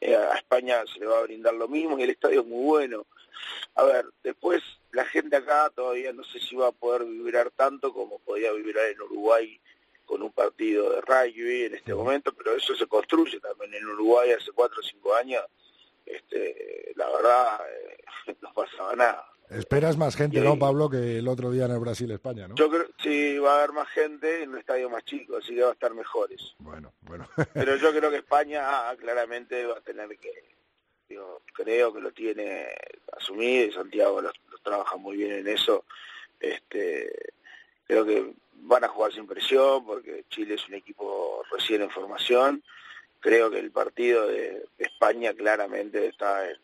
[0.00, 2.64] eh, a España se le va a brindar lo mismo y el estadio es muy
[2.64, 3.06] bueno.
[3.74, 7.92] A ver, después la gente acá todavía no sé si va a poder vibrar tanto
[7.92, 9.60] como podía vibrar en Uruguay
[10.04, 14.30] con un partido de rugby en este momento, pero eso se construye también en Uruguay
[14.32, 15.42] hace cuatro o cinco años.
[16.04, 19.31] Este, la verdad, eh, no pasaba nada.
[19.54, 22.54] Esperas más gente, ¿no, Pablo, que el otro día en el Brasil-España, ¿no?
[22.54, 25.62] Yo creo sí, va a haber más gente en un estadio más chico, así que
[25.62, 26.54] va a estar mejores.
[26.58, 27.28] Bueno, bueno.
[27.52, 30.32] Pero yo creo que España ah, claramente va a tener que,
[31.08, 32.68] digo, creo que lo tiene
[33.16, 35.84] asumido y Santiago lo, trabaja muy bien en eso.
[36.40, 37.32] Este,
[37.86, 42.62] creo que van a jugar sin presión porque Chile es un equipo recién en formación.
[43.20, 46.56] Creo que el partido de España claramente está en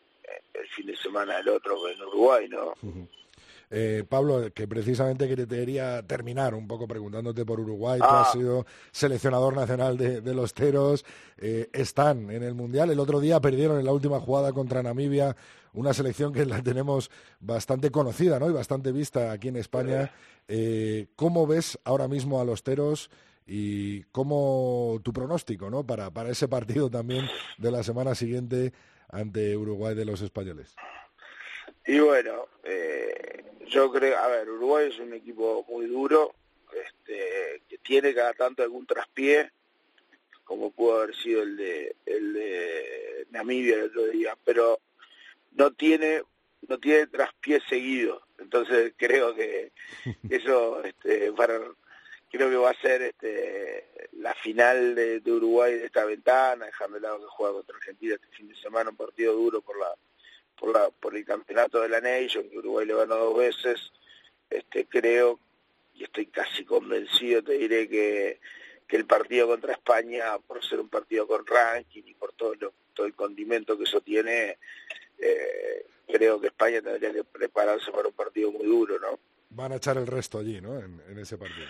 [0.53, 2.73] el fin de semana del otro en Uruguay, ¿no?
[3.71, 7.99] Eh, Pablo, que precisamente quería terminar un poco preguntándote por Uruguay.
[7.99, 8.31] Tú has ah.
[8.31, 11.05] sido seleccionador nacional de, los Teros.
[11.37, 12.89] Eh, están en el Mundial.
[12.89, 15.35] El otro día perdieron en la última jugada contra Namibia,
[15.73, 18.49] una selección que la tenemos bastante conocida ¿no?
[18.49, 20.11] y bastante vista aquí en España.
[20.47, 23.11] Eh, ¿Cómo ves ahora mismo a los Teros?
[23.45, 25.83] Y cómo tu pronóstico ¿no?
[25.83, 28.73] para, para ese partido también de la semana siguiente
[29.09, 30.75] ante Uruguay de los españoles?
[31.85, 36.35] Y bueno, eh, yo creo, a ver, Uruguay es un equipo muy duro,
[36.71, 39.51] este, que tiene cada tanto algún traspié,
[40.43, 44.79] como pudo haber sido el de, el de Namibia el otro día, pero
[45.51, 46.23] no tiene,
[46.67, 48.21] no tiene traspié seguido.
[48.39, 49.71] Entonces creo que
[50.29, 51.59] eso este, para
[52.29, 57.01] creo que va a ser este, la final de, Uruguay de esta ventana, dejando de
[57.01, 59.93] lado que juega contra Argentina este fin de semana, un partido duro por la
[60.57, 63.91] por la por el campeonato de la Nation, que Uruguay le ganó dos veces,
[64.49, 65.39] este creo
[65.95, 68.39] y estoy casi convencido, te diré que,
[68.87, 72.73] que el partido contra España, por ser un partido con ranking y por todo lo,
[72.93, 74.57] todo el condimento que eso tiene,
[75.17, 79.19] eh, creo que España tendría que prepararse para un partido muy duro, ¿no?
[79.49, 80.79] Van a echar el resto allí, ¿no?
[80.79, 81.67] en ese partido.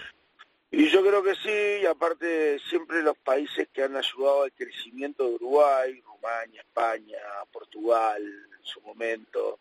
[0.71, 5.23] Y yo creo que sí, y aparte siempre los países que han ayudado al crecimiento
[5.27, 7.17] de Uruguay, Rumania, España,
[7.51, 9.60] Portugal, en su momento,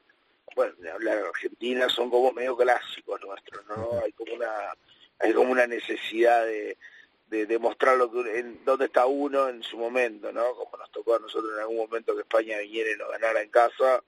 [0.54, 4.00] bueno, de hablar Argentina, son como medio clásicos nuestros, ¿no?
[4.04, 4.74] Hay como una,
[5.18, 6.76] hay como una necesidad de,
[7.28, 10.54] de demostrar lo que, en dónde está uno en su momento, ¿no?
[10.54, 13.48] Como nos tocó a nosotros en algún momento que España viniera y nos ganara en
[13.48, 14.02] casa,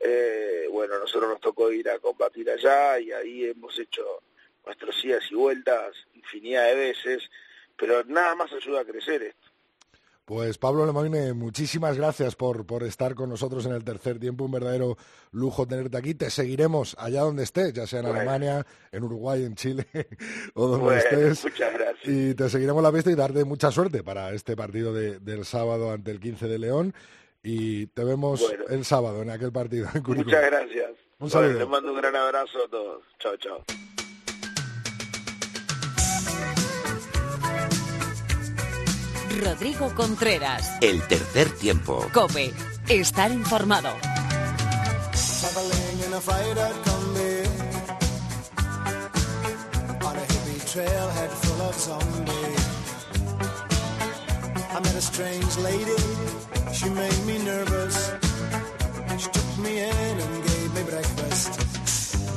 [0.00, 4.22] eh, bueno, a nosotros nos tocó ir a combatir allá y ahí hemos hecho
[4.64, 7.30] nuestros idas y vueltas infinidad de veces,
[7.76, 9.50] pero nada más ayuda a crecer esto.
[10.30, 14.44] Pues Pablo Lemoine, muchísimas gracias por, por estar con nosotros en el tercer tiempo.
[14.44, 14.96] Un verdadero
[15.32, 16.14] lujo tenerte aquí.
[16.14, 19.88] Te seguiremos allá donde estés, ya sea en Alemania, en Uruguay, en Chile
[20.54, 21.42] o donde estés.
[21.42, 22.04] Muchas gracias.
[22.04, 26.12] Y te seguiremos la vista y darte mucha suerte para este partido del sábado ante
[26.12, 26.94] el 15 de León.
[27.42, 30.92] Y te vemos el sábado en aquel partido en Muchas gracias.
[31.18, 31.58] Un saludo.
[31.58, 33.02] les mando un gran abrazo a todos.
[33.18, 33.64] Chao, chao.
[39.30, 40.70] Rodrigo Contreras.
[40.80, 42.06] El tercer tiempo.
[42.12, 42.52] Cope.
[42.88, 43.90] Estar informado.
[50.72, 52.64] trailhead full of zombies.
[54.70, 56.00] I met a strange lady,
[56.72, 58.12] she made me nervous.
[59.18, 61.50] She took me in and gave me breakfast.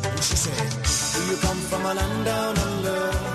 [0.09, 0.69] And she said,
[1.13, 3.32] Do you come from a land down under?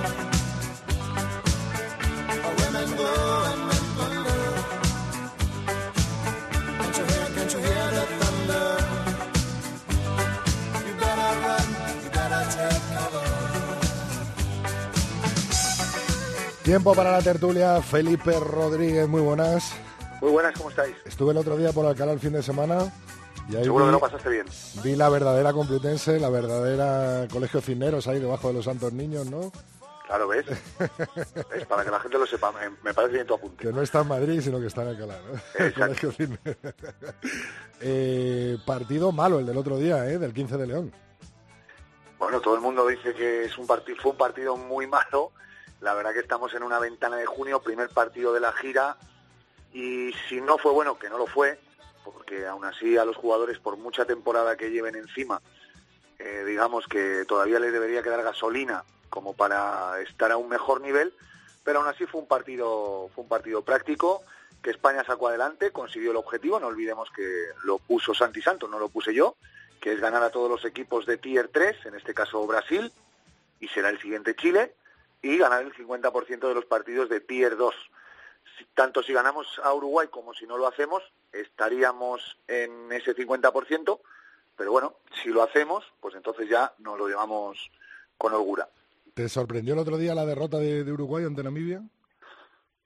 [16.68, 17.80] Tiempo para la tertulia.
[17.80, 19.74] Felipe Rodríguez, muy buenas.
[20.20, 20.94] Muy buenas, ¿cómo estáis?
[21.06, 22.92] Estuve el otro día por Alcalá el fin de semana.
[23.48, 24.46] Y ahí Seguro vi, que lo pasaste bien.
[24.84, 29.50] Vi la verdadera Complutense, la verdadera Colegio Cisneros ahí debajo de los Santos Niños, ¿no?
[30.06, 30.44] Claro, ¿ves?
[31.50, 31.66] ¿ves?
[31.66, 32.52] Para que la gente lo sepa,
[32.82, 33.64] me, parece bien tu apunte.
[33.64, 35.64] Que no está en Madrid, sino que está en Alcalá, ¿no?
[35.64, 36.12] Exacto.
[37.80, 40.18] eh, partido malo el del otro día, ¿eh?
[40.18, 40.92] Del 15 de León.
[42.18, 45.32] Bueno, todo el mundo dice que es un partido, fue un partido muy malo
[45.80, 48.96] la verdad que estamos en una ventana de junio, primer partido de la gira,
[49.72, 51.58] y si no fue bueno, que no lo fue,
[52.04, 55.40] porque aún así a los jugadores, por mucha temporada que lleven encima,
[56.18, 61.12] eh, digamos que todavía les debería quedar gasolina como para estar a un mejor nivel,
[61.64, 64.22] pero aún así fue un partido, fue un partido práctico,
[64.62, 68.78] que España sacó adelante, consiguió el objetivo, no olvidemos que lo puso Santi Santos, no
[68.78, 69.36] lo puse yo,
[69.80, 72.92] que es ganar a todos los equipos de Tier 3, en este caso Brasil,
[73.60, 74.74] y será el siguiente Chile,
[75.22, 77.74] y ganar el 50% de los partidos de Tier 2.
[78.74, 81.02] Tanto si ganamos a Uruguay como si no lo hacemos,
[81.32, 84.00] estaríamos en ese 50%,
[84.56, 87.70] pero bueno, si lo hacemos, pues entonces ya nos lo llevamos
[88.16, 88.68] con holgura.
[89.14, 91.82] ¿Te sorprendió el otro día la derrota de, de Uruguay ante Namibia?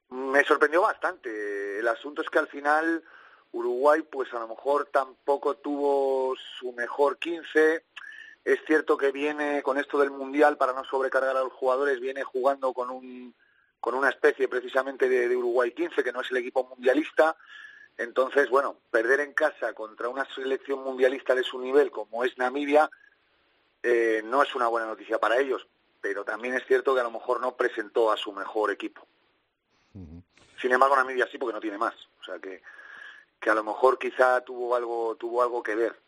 [0.09, 1.79] Me sorprendió bastante.
[1.79, 3.03] El asunto es que al final
[3.51, 7.83] Uruguay, pues a lo mejor tampoco tuvo su mejor 15
[8.45, 12.23] es cierto que viene con esto del Mundial, para no sobrecargar a los jugadores, viene
[12.23, 13.33] jugando con, un,
[13.79, 17.37] con una especie precisamente de, Uruguay 15, que no es el equipo mundialista.
[17.97, 22.89] Entonces, bueno, perder en casa contra una selección mundialista de su nivel como es Namibia
[23.81, 25.67] eh, no es una buena noticia para ellos,
[26.01, 29.05] pero también es cierto que a lo mejor no presentó a su mejor equipo.
[30.59, 31.93] Sin embargo, Namibia sí, porque no tiene más.
[32.21, 32.61] O sea que,
[33.39, 36.02] que a lo mejor quizá tuvo algo, tuvo algo que ver.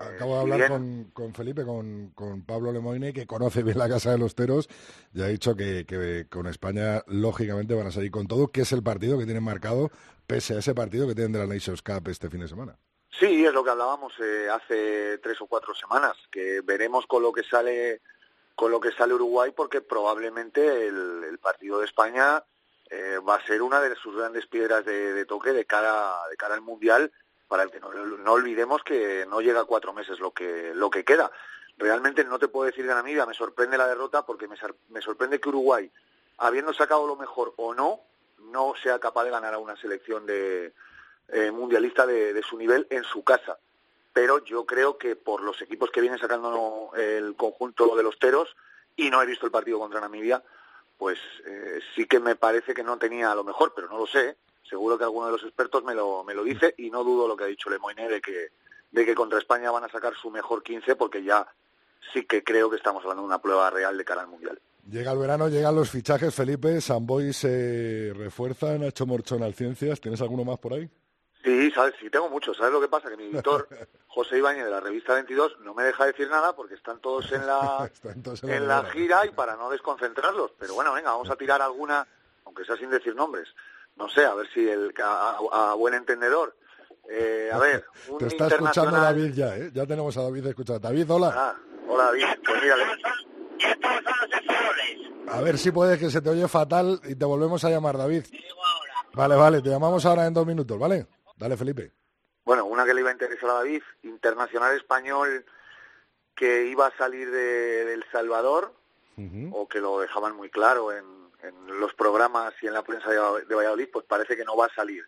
[0.00, 0.68] Eh, Acabo de hablar
[1.12, 2.12] con, Felipe, con,
[2.46, 4.68] Pablo Lemoine, que conoce bien la Casa de los Teros,
[5.12, 8.82] y ha dicho que, con España, lógicamente, van a salir con todo, que es el
[8.82, 9.90] partido que tienen marcado,
[10.26, 12.76] pese a ese partido que tienen de la Nations Cup este fin de semana.
[13.18, 17.32] Sí, es lo que hablábamos eh, hace tres o cuatro semanas, que veremos con lo
[17.32, 18.00] que sale
[18.54, 22.42] con lo que sale Uruguay, porque probablemente el, partido de España
[22.88, 26.36] eh, va a ser una de sus grandes piedras de, de toque de cara, de
[26.36, 27.12] cara al Mundial,
[27.54, 31.04] para el que no, olvidemos que no llega a cuatro meses lo que, lo que
[31.04, 31.30] queda.
[31.78, 34.56] Realmente no te puedo decir de Namibia, me sorprende la derrota porque me,
[34.88, 35.88] me sorprende que Uruguay,
[36.38, 38.00] habiendo sacado lo mejor o no,
[38.50, 40.72] no sea capaz de ganar a una selección de,
[41.28, 43.56] eh, mundialista de, su nivel en su casa.
[44.12, 48.56] Pero yo creo que por los equipos que vienen sacando el conjunto de los teros,
[48.96, 50.42] y no he visto el partido contra Namibia,
[50.98, 54.38] pues eh, sí que me parece que no tenía lo mejor, pero no lo sé
[54.68, 57.36] seguro que alguno de los expertos me lo, me lo dice y no dudo lo
[57.36, 58.48] que ha dicho Lemoyne de que,
[58.90, 61.46] de que contra España van a sacar su mejor 15 porque ya
[62.12, 64.60] sí que creo que estamos hablando de una prueba real de cara al Mundial.
[64.90, 70.20] Llega el verano, llegan los fichajes, Felipe, Samboy se refuerza, Nacho Morchón al Ciencias, ¿tienes
[70.20, 70.88] alguno más por ahí?
[71.42, 72.56] Sí, sabes, sí, tengo muchos.
[72.56, 73.10] ¿Sabes lo que pasa?
[73.10, 73.68] Que mi editor,
[74.08, 77.46] José Ibáñez, de la revista 22, no me deja decir nada porque están todos en
[77.46, 77.90] la,
[78.42, 80.52] en la gira y para no desconcentrarlos.
[80.58, 82.06] Pero bueno, venga, vamos a tirar alguna,
[82.44, 83.48] aunque sea sin decir nombres
[83.96, 86.56] no sé, a ver si el a, buen entendedor.
[87.08, 89.70] Eh, a ver, un Te está escuchando David ya, ¿eh?
[89.72, 90.80] Ya tenemos a David escuchando.
[90.80, 91.32] David, hola.
[91.34, 91.56] Ah,
[91.88, 92.76] hola David, pues mira.
[95.28, 98.24] A ver si puedes que se te oye fatal y te volvemos a llamar, David.
[99.14, 101.06] Vale, vale, te llamamos ahora en dos minutos, ¿vale?
[101.36, 101.92] Dale, Felipe.
[102.44, 105.44] Bueno, una que le iba a interesar a David, internacional español
[106.34, 108.74] que iba a salir de, El Salvador,
[109.52, 113.54] o que lo dejaban muy claro en, en los programas y en la prensa de
[113.54, 115.04] Valladolid, pues parece que no va a salir.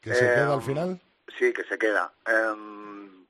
[0.00, 1.00] ¿Que se queda al em, final?
[1.38, 2.12] Sí, que se queda.
[2.26, 3.26] Um,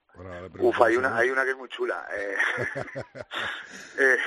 [0.59, 2.07] uf, hay una, hay una que es muy chula.
[2.13, 2.37] Eh,
[3.99, 4.19] eh,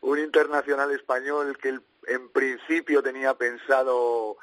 [0.00, 4.36] un internacional español que en principio tenía pensado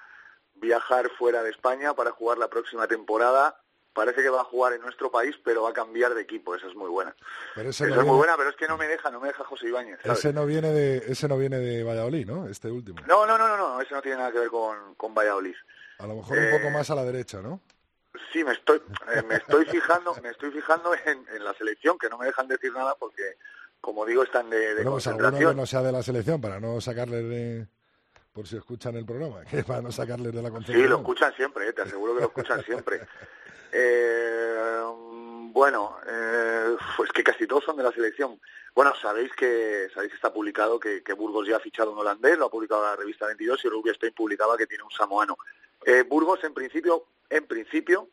[0.55, 3.60] viajar fuera de España para jugar la próxima temporada
[3.93, 6.55] parece que va a jugar en nuestro país, pero va a cambiar de equipo.
[6.55, 7.15] Esa es muy buena.
[7.55, 9.67] Pero Esa es muy buena, pero es que no me deja, no me deja José
[9.67, 9.99] Ibáñez.
[10.03, 12.47] Ese no viene de, ese no viene de Valladolid, ¿no?
[12.47, 12.99] Este último.
[13.07, 13.81] No, no, no, no, no.
[13.81, 15.55] Ese no tiene nada que ver con, con Valladolid.
[15.99, 17.61] A lo mejor un poco eh, más a la derecha, ¿no?
[18.33, 18.81] Sí, me estoy,
[19.15, 22.47] eh, me estoy fijando, me estoy fijando en, en, la selección, que no me dejan
[22.47, 23.37] decir nada porque,
[23.79, 25.55] como digo, están de, de pues concentración.
[25.55, 27.67] no sea de la selección para no sacarle de
[28.33, 30.83] por si escuchan el programa, que para no sacarles de la concentración.
[30.83, 33.01] Sí, lo escuchan siempre, eh, te aseguro que lo escuchan siempre.
[33.71, 34.83] Eh,
[35.53, 38.39] bueno, eh, pues que casi todos son de la selección.
[38.73, 42.45] Bueno, sabéis que sabéis que está publicado que, Burgos ya ha fichado un holandés, lo
[42.45, 45.37] ha publicado la revista 22 y Rubinstein publicaba que tiene un samoano.
[45.85, 48.07] Eh, Burgos en principio, en principio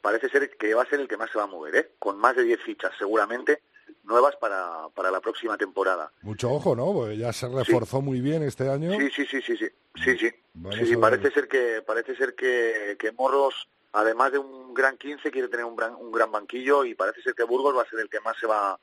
[0.00, 1.90] parece ser que va a ser el que más se va a mover, ¿eh?
[1.98, 3.62] con más de 10 fichas seguramente,
[4.04, 6.12] nuevas para, para la próxima temporada.
[6.22, 6.92] Mucho ojo, ¿no?
[6.92, 8.92] Porque ya se reforzó muy bien este año.
[8.92, 10.30] Sí, sí, sí, sí, sí, sí, sí.
[10.78, 15.30] sí, sí parece ser que parece ser que, que Morros, además de un gran 15,
[15.30, 18.00] quiere tener un gran, un gran banquillo y parece ser que Burgos va a ser
[18.00, 18.78] el que más se va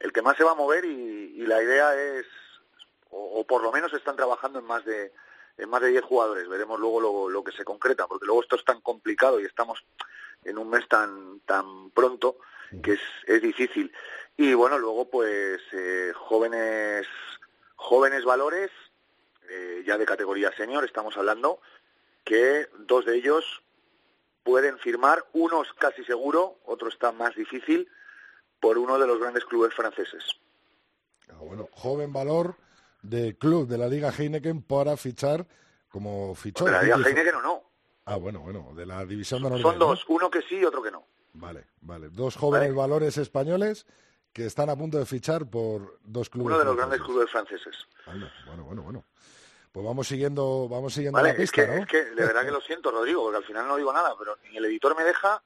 [0.00, 2.26] el que más se va a mover y, y la idea es
[3.10, 5.12] o, o, por lo menos están trabajando en más de
[5.56, 6.48] en más de 10 jugadores.
[6.48, 9.84] Veremos luego lo, lo que se concreta, porque luego esto es tan complicado y estamos
[10.44, 12.38] en un mes tan tan pronto
[12.82, 13.92] que es, es difícil.
[14.36, 17.06] Y bueno, luego pues eh, jóvenes
[17.76, 18.70] jóvenes valores,
[19.48, 21.60] eh, ya de categoría senior, estamos hablando,
[22.24, 23.62] que dos de ellos
[24.42, 27.88] pueden firmar, uno es casi seguro, otro está más difícil,
[28.60, 30.24] por uno de los grandes clubes franceses.
[31.30, 32.56] Ah, bueno, joven valor
[33.02, 35.46] de club de la Liga Heineken para fichar
[35.88, 36.64] como fichó.
[36.64, 37.62] De la Liga Heineken o no.
[38.04, 40.14] Ah, bueno, bueno, de la división de Son dos, ¿no?
[40.14, 41.04] uno que sí y otro que no.
[41.34, 42.08] Vale, vale.
[42.08, 42.78] Dos jóvenes ¿Vale?
[42.78, 43.86] valores españoles
[44.32, 46.46] que están a punto de fichar por dos clubes.
[46.46, 47.86] Uno de los grandes clubes franceses.
[48.06, 49.04] Bueno, bueno, bueno.
[49.78, 51.82] Pues vamos siguiendo, vamos siguiendo vale, la pista, es que, ¿no?
[51.82, 54.36] Es que de verdad que lo siento, Rodrigo, porque al final no digo nada, pero
[54.50, 55.40] ni el editor me deja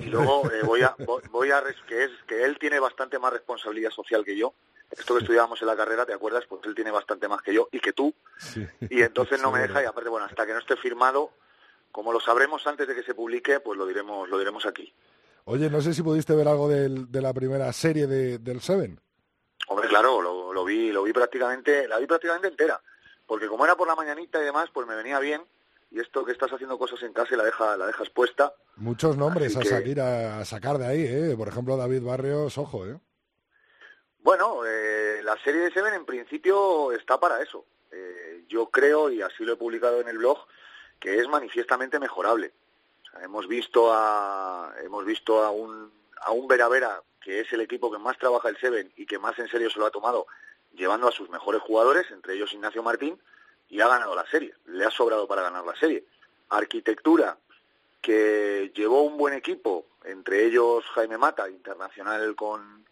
[0.00, 0.96] y luego eh, voy a
[1.30, 4.54] voy a que es que él tiene bastante más responsabilidad social que yo.
[4.90, 6.46] Esto que estudiábamos en la carrera, ¿te acuerdas?
[6.48, 8.12] Pues él tiene bastante más que yo y que tú.
[8.38, 8.66] Sí.
[8.90, 11.30] Y entonces no me deja y aparte, bueno, hasta que no esté firmado,
[11.92, 14.92] como lo sabremos antes de que se publique, pues lo diremos lo diremos aquí.
[15.44, 18.98] Oye, no sé si pudiste ver algo del- de la primera serie de, del Seven.
[19.68, 22.80] Hombre, claro, lo, lo vi, lo vi prácticamente, la vi prácticamente entera,
[23.30, 25.40] porque como era por la mañanita y demás, pues me venía bien.
[25.92, 28.52] Y esto que estás haciendo cosas en casa y la deja, la dejas puesta.
[28.74, 30.00] Muchos nombres Así a, que- sacar,
[30.40, 31.34] a sacar de ahí, ¿eh?
[31.36, 32.98] Por ejemplo, David Barrios, ojo, ¿eh?
[34.18, 37.64] Bueno, eh, la serie de Seven en principio está para eso.
[37.92, 40.38] Eh, yo creo, y así lo he publicado en el blog,
[40.98, 42.52] que es manifiestamente mejorable.
[43.06, 47.52] O sea, hemos visto a hemos visto a un a un Vera Vera, que es
[47.52, 49.90] el equipo que más trabaja el Seven y que más en serio se lo ha
[49.90, 50.26] tomado,
[50.72, 53.20] llevando a sus mejores jugadores, entre ellos Ignacio Martín,
[53.68, 54.54] y ha ganado la serie.
[54.66, 56.04] Le ha sobrado para ganar la serie.
[56.48, 57.38] Arquitectura,
[58.00, 62.84] que llevó un buen equipo, entre ellos Jaime Mata, internacional con,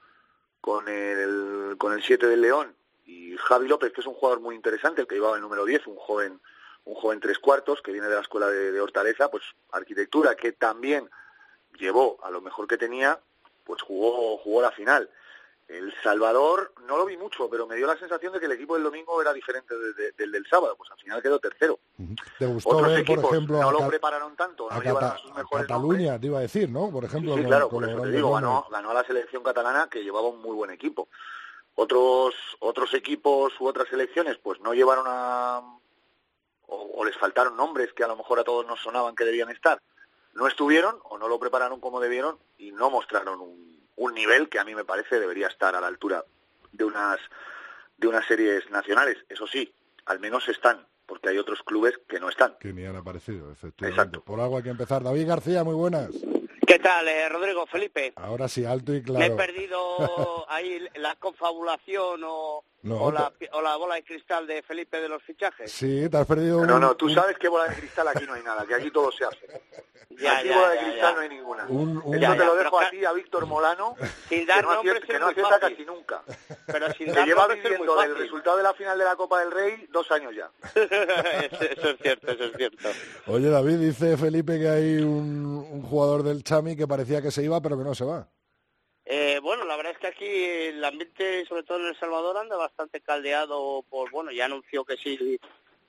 [0.60, 2.74] con el con el 7 del León,
[3.06, 5.86] y Javi López, que es un jugador muy interesante, el que llevaba el número 10,
[5.86, 6.40] un joven
[6.84, 10.52] un joven tres cuartos que viene de la escuela de, de Hortaleza, pues arquitectura, que
[10.52, 11.10] también
[11.78, 13.20] llevó a lo mejor que tenía,
[13.64, 15.10] pues jugó jugó la final.
[15.68, 18.74] El Salvador no lo vi mucho, pero me dio la sensación de que el equipo
[18.74, 21.78] del domingo era diferente de- de- del del sábado, pues al final quedó tercero.
[22.38, 25.18] ¿Te gustó Otros ver, equipos por ejemplo, no a, lo prepararon tanto, no llevaron a
[25.18, 26.20] sus a mejores Cataluña, nombres.
[26.22, 26.90] te iba a decir, ¿no?
[26.90, 30.02] Por ejemplo, Sí, claro, por eso te digo, ganó, ganó a la selección catalana que
[30.02, 31.08] llevaba un muy buen equipo.
[31.74, 35.60] Otros otros equipos u otras selecciones pues no llevaron a
[36.66, 39.50] o, o les faltaron nombres que a lo mejor a todos nos sonaban que debían
[39.50, 39.80] estar.
[40.32, 43.67] No estuvieron o no lo prepararon como debieron y no mostraron un,
[43.98, 46.24] un nivel que a mí me parece debería estar a la altura
[46.72, 47.18] de unas
[47.98, 49.16] de unas series nacionales.
[49.28, 49.72] Eso sí,
[50.06, 52.54] al menos están, porque hay otros clubes que no están.
[52.60, 54.20] Que ni han aparecido, efectivamente.
[54.20, 55.02] Por algo hay que empezar.
[55.02, 56.10] David García, muy buenas.
[56.64, 58.12] ¿Qué tal, eh, Rodrigo Felipe?
[58.16, 59.36] Ahora sí, alto y Me he claro.
[59.36, 59.78] perdido
[60.48, 65.08] ahí la confabulación o, No, o, la, o la bola de cristal de Felipe de
[65.08, 65.70] los fichajes.
[65.70, 68.34] Sí, te has perdido No, un- no, tú sabes que bola de cristal aquí no
[68.34, 69.38] hay nada, que aquí todo se hace.
[70.10, 71.14] Ya, aquí ya, bola de ya, cristal ya.
[71.14, 71.64] no hay ninguna.
[71.68, 72.90] Un- un- Eso Ya, te ya, lo dejo a claro.
[72.98, 73.94] ti, a Víctor Molano,
[74.28, 76.22] Sin que no nombres acierta, que no acierta casi nunca.
[76.66, 78.24] Pero sin Que lleva viviendo del fácil.
[78.24, 80.50] resultado de la final de la Copa del Rey dos años ya.
[80.74, 82.88] eso, eso es cierto, eso es cierto.
[83.26, 87.44] Oye, David, dice Felipe que hay un, un jugador del Chami que parecía que se
[87.44, 88.26] iba, pero que no se va.
[89.10, 92.58] Eh, bueno, la verdad es que aquí el ambiente, sobre todo en El Salvador, anda
[92.58, 93.82] bastante caldeado.
[93.88, 95.40] Por bueno, ya anunció que sí,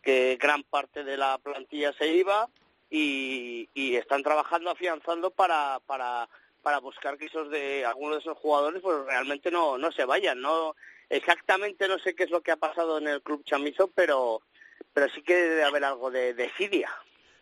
[0.01, 2.47] que gran parte de la plantilla se iba
[2.89, 6.30] y, están trabajando, afianzando para para
[6.63, 10.39] para buscar que esos de algunos de esos jugadores pues realmente no no se vayan.
[10.39, 10.78] No
[11.09, 14.41] exactamente no sé qué es lo que ha pasado en el club chamizo, pero
[14.93, 16.89] pero sí que debe haber algo de desidia.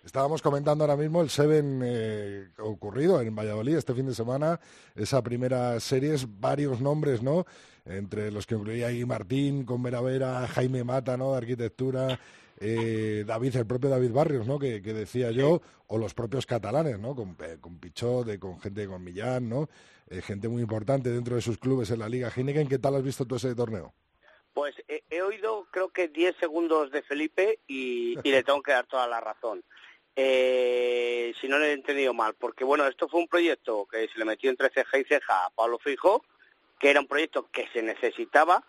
[0.04, 4.60] Estábamos comentando ahora mismo el Seven eh, ocurrido en Valladolid este fin de semana,
[4.96, 7.46] esa primera serie, es varios nombres, ¿no?
[7.86, 11.32] Entre los que incluía ahí Martín, con Vera Vera, Jaime Mata, ¿no?
[11.32, 12.20] De arquitectura,
[12.60, 14.58] eh, David, el propio David Barrios, ¿no?
[14.58, 17.16] Que, que decía yo, o los propios catalanes, ¿no?
[17.16, 19.70] Con, eh, con Pichot, con gente con Millán, ¿no?
[20.10, 22.68] Eh, gente muy importante dentro de sus clubes en la Liga Heineken.
[22.68, 23.94] ¿Qué tal has visto tú ese torneo?
[24.54, 28.72] Pues he, he oído creo que 10 segundos de Felipe y, y le tengo que
[28.72, 29.64] dar toda la razón.
[30.20, 34.18] Eh, si no le he entendido mal, porque bueno, esto fue un proyecto que se
[34.18, 36.26] le metió entre ceja y ceja a Pablo Fijo,
[36.80, 38.64] que era un proyecto que se necesitaba.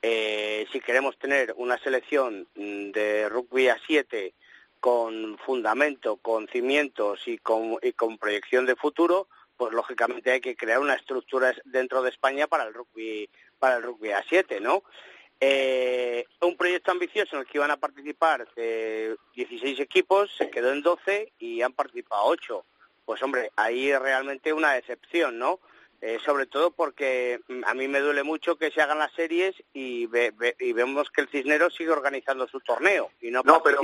[0.00, 4.32] Eh, si queremos tener una selección mm, de rugby a 7
[4.80, 9.28] con fundamento, con cimientos y con, y con proyección de futuro,
[9.58, 13.28] pues lógicamente hay que crear una estructura dentro de España para el rugby
[13.58, 14.82] para el rugby a 7, ¿no?
[15.40, 20.72] Eh, un proyecto ambicioso en el que iban a participar eh, 16 equipos, se quedó
[20.72, 22.64] en 12 y han participado 8.
[23.04, 25.60] Pues hombre, ahí es realmente una decepción, ¿no?
[26.02, 29.54] Eh, sobre todo porque mm, a mí me duele mucho que se hagan las series
[29.72, 30.08] y,
[30.58, 33.80] y vemos que el Cisneros sigue organizando su torneo y no, no pero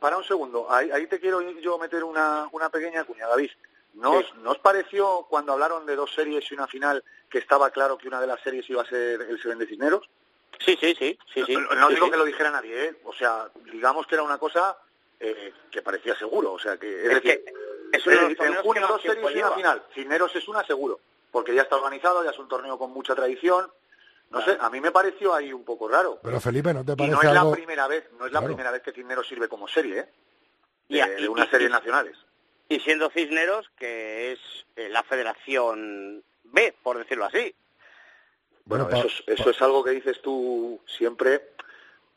[0.00, 3.50] para un segundo, ahí, ahí, te quiero yo meter una, una pequeña cuña, David.
[3.94, 8.08] ¿No, os pareció cuando hablaron de dos series y una final que estaba claro que
[8.08, 10.08] una de las series iba a ser el Seven de Cisneros?
[10.58, 11.18] Sí, sí, sí.
[11.32, 11.56] sí, sí.
[11.56, 12.96] No, digo que lo dijera nadie, ¿eh?
[13.04, 14.76] O sea, digamos que era una cosa
[15.20, 16.52] eh, que parecía seguro.
[16.52, 17.44] O sea, que es, decir,
[17.92, 19.82] es en junio dos series y una final.
[19.94, 21.00] Cisneros es una seguro
[21.34, 23.68] porque ya está organizado, ya es un torneo con mucha tradición.
[24.30, 26.20] No sé, a mí me pareció ahí un poco raro.
[26.22, 28.70] Pero Felipe, ¿no te parece y no es la primera vez, no es la primera
[28.70, 30.08] vez que Cisneros sirve como serie, ¿eh?
[30.88, 32.16] De, de unas series nacionales.
[32.68, 34.38] Y siendo Cisneros, que es
[34.76, 37.52] eh, la Federación B, por decirlo así.
[38.66, 41.50] Bueno, eso, es, eso es algo que dices tú siempre,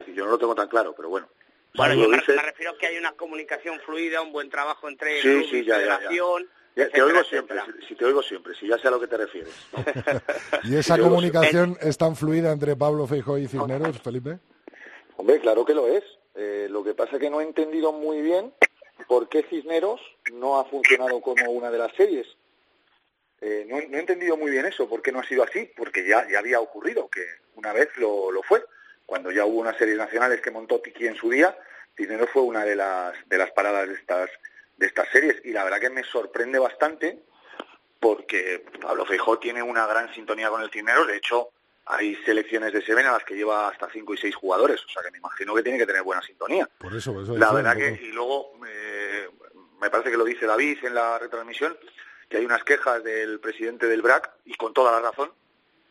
[0.06, 1.28] y yo no lo tengo tan claro, pero bueno.
[1.76, 5.44] Bueno, yo me, refiero a que hay una comunicación fluida, un buen trabajo entre sí,
[5.52, 6.48] sí, ya, Federación
[6.86, 9.54] te oigo siempre, si, te oigo siempre, si ya sé a lo que te refieres.
[10.64, 14.38] ¿Y esa comunicación es tan fluida entre Pablo Feijóo y Cisneros, Felipe?
[15.16, 16.04] Hombre, claro que lo es.
[16.36, 18.54] Eh, lo que pasa es que no he entendido muy bien
[19.08, 20.00] por qué Cisneros
[20.34, 22.28] no ha funcionado como una de las series.
[23.42, 26.28] Eh, no, he entendido muy bien eso, por qué no ha sido así, porque ya,
[26.30, 27.24] ya había ocurrido, que
[27.56, 28.64] una vez lo, lo fue.
[29.06, 31.58] Cuando ya hubo unas series nacionales que montó Tiki en su día,
[31.96, 34.30] Cisneros fue una de las, de las paradas de estas
[34.78, 37.20] de estas series y la verdad que me sorprende bastante
[38.00, 41.50] porque Pablo Feijó tiene una gran sintonía con el Cinero, de hecho
[41.86, 45.02] hay selecciones de Seven a las que lleva hasta cinco y seis jugadores, o sea
[45.02, 46.70] que me imagino que tiene que tener buena sintonía.
[46.78, 49.30] Por eso, la verdad que, y luego eh,
[49.82, 51.76] me parece que lo dice David en la retransmisión,
[52.30, 55.32] que hay unas quejas del presidente del BRAC, y con toda la razón,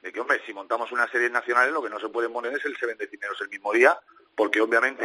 [0.03, 2.65] de que, hombre, si montamos una serie nacional, lo que no se puede poner es
[2.65, 3.99] el Seven de Cisneros el mismo día,
[4.35, 5.05] porque obviamente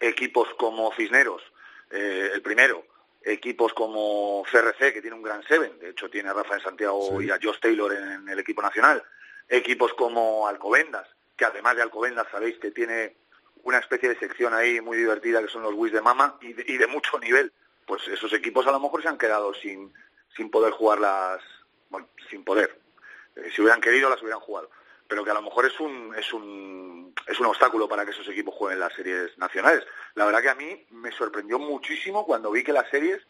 [0.00, 1.42] equipos como Cisneros,
[1.90, 2.84] eh, el primero,
[3.22, 7.30] equipos como CRC, que tiene un gran Seven, de hecho tiene a Rafael Santiago y
[7.30, 9.02] a Josh Taylor en, el equipo nacional,
[9.48, 11.06] equipos como Alcobendas,
[11.36, 13.16] que además de Alcobendas sabéis que tiene
[13.62, 16.86] una especie de sección ahí muy divertida que son los Wish de Mama y de,
[16.86, 17.52] mucho nivel,
[17.86, 19.92] pues esos equipos a lo mejor se han quedado sin,
[20.36, 21.40] sin poder jugarlas,
[21.88, 22.80] bueno, sin poder.
[23.36, 24.70] Eh, si hubieran querido las hubieran jugado
[25.10, 28.28] pero que a lo mejor es un, es un, es un obstáculo para que esos
[28.28, 29.82] equipos jueguen las series nacionales.
[30.14, 33.20] La verdad que a mí me sorprendió muchísimo cuando vi que las series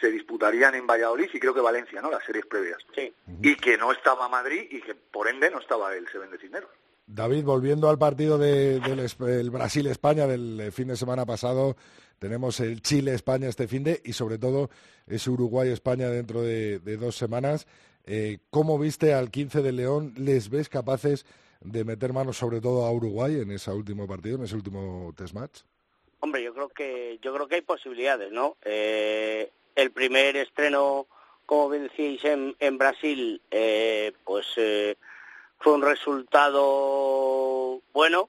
[0.00, 2.10] se disputarían en Valladolid y creo que Valencia, ¿no?
[2.10, 2.78] Las series previas.
[2.92, 3.14] Sí.
[3.40, 6.70] Y que no estaba Madrid y que por ende no estaba el Seven de Cisneros.
[7.06, 11.76] David, volviendo al partido del Brasil-España del eh, fin de semana pasado,
[12.18, 14.70] tenemos el Chile-España este fin de y sobre todo
[15.06, 17.66] es Uruguay-España dentro de dos semanas.
[18.04, 20.14] Eh, ¿Cómo viste al 15 de León?
[20.16, 21.24] ¿Les ves capaces
[21.60, 25.34] de meter manos sobre todo a Uruguay en ese último partido, en ese último test
[25.34, 25.60] match?
[26.20, 28.56] Hombre, yo creo que yo creo que hay posibilidades, ¿no?
[28.64, 31.06] Eh, el primer estreno,
[31.46, 34.96] como en, en Brasil, eh, pues eh,
[35.58, 38.28] fue un resultado bueno.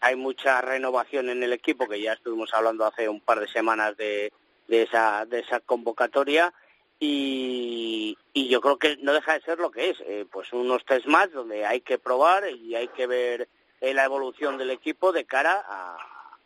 [0.00, 3.96] Hay mucha renovación en el equipo, que ya estuvimos hablando hace un par de semanas
[3.96, 4.32] de,
[4.68, 6.52] de esa de esa convocatoria
[6.98, 11.06] y, yo creo que no deja de ser lo que es, eh, pues unos test
[11.06, 13.48] más donde hay que probar y hay que ver
[13.80, 15.64] eh, la evolución del equipo de cara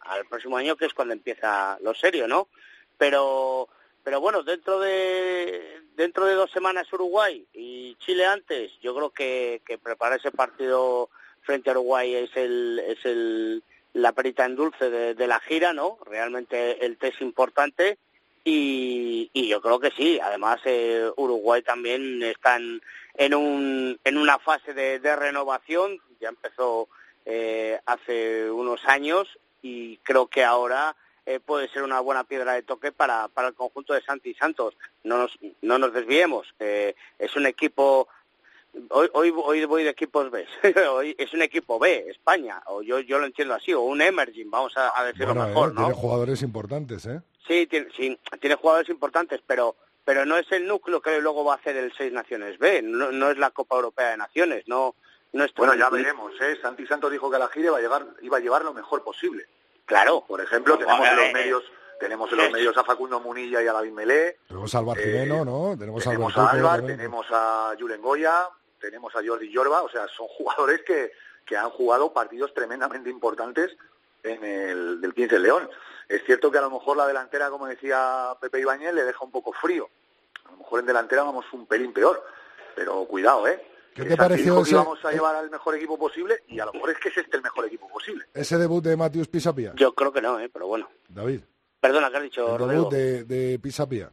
[0.01, 2.49] al próximo año que es cuando empieza lo serio, ¿no?
[2.99, 3.68] Pero
[4.03, 9.61] pero bueno, dentro de dentro de dos semanas Uruguay y Chile antes, yo creo que,
[9.66, 11.11] que preparar ese partido
[11.51, 15.72] frente a Uruguay es el es el la perita en dulce de, de la gira,
[15.72, 15.98] ¿no?
[16.07, 17.98] Realmente el test importante
[18.44, 20.20] y, yo creo que sí.
[20.22, 26.01] Además, eh, Uruguay también está en, un, en una fase de, renovación.
[26.20, 26.88] Ya empezó
[27.26, 29.26] eh, hace unos años
[29.61, 30.94] y creo que ahora
[31.26, 34.76] eh, puede ser una buena piedra de toque para, para el conjunto de Santi Santos.
[35.03, 36.46] No nos, no nos desviemos.
[36.61, 38.07] es un equipo
[38.91, 40.47] Hoy, hoy, hoy voy de equipos B.
[40.91, 42.62] hoy es un equipo B, España.
[42.66, 45.83] O yo, yo lo entiendo así, o un emerging, vamos a, decirlo mejor, ¿no?
[45.83, 47.21] Tiene jugadores importantes, ¿eh?
[47.47, 51.55] Sí tiene, sí, tiene jugadores importantes, pero pero no es el núcleo que luego va
[51.55, 54.95] a hacer el Seis Naciones B, no, no es la Copa Europea de Naciones, no,
[55.33, 56.59] no es Bueno, ya veremos, ¿eh?
[56.61, 59.05] Santi Santos dijo que a la gira iba a, llevar, iba a llevar lo mejor
[59.05, 59.47] posible.
[59.85, 60.25] Claro.
[60.27, 61.64] Por ejemplo, tenemos en los eh, medios
[62.01, 64.39] tenemos en los medios a Facundo Munilla y a David Melé.
[64.49, 65.77] Tenemos a Álvaro Jimeno, ¿no?
[65.79, 68.49] Tenemos, tenemos a Álvaro, tenemos a Julen Goya,
[68.81, 71.12] tenemos a Jordi Yorba, o sea, son jugadores que,
[71.45, 73.76] que han jugado partidos tremendamente importantes
[74.22, 75.68] en el del 15 León.
[76.09, 79.31] Es cierto que a lo mejor la delantera, como decía Pepe Ibáñez, le deja un
[79.31, 79.89] poco frío
[80.45, 82.22] A lo mejor en delantera vamos un pelín peor,
[82.74, 83.64] pero cuidado, ¿eh?
[83.95, 86.91] ¿Qué te pareció ese, vamos a llevar al mejor equipo posible y a lo mejor
[86.91, 88.24] es que es este el mejor equipo posible.
[88.35, 89.72] ese debut de Matius Pisapia?
[89.74, 90.49] Yo creo que no, ¿eh?
[90.49, 90.89] pero bueno.
[91.09, 91.41] David.
[91.81, 92.89] Perdona, ¿qué has dicho, El Rodrigo?
[92.89, 94.12] debut de, de Pisapia.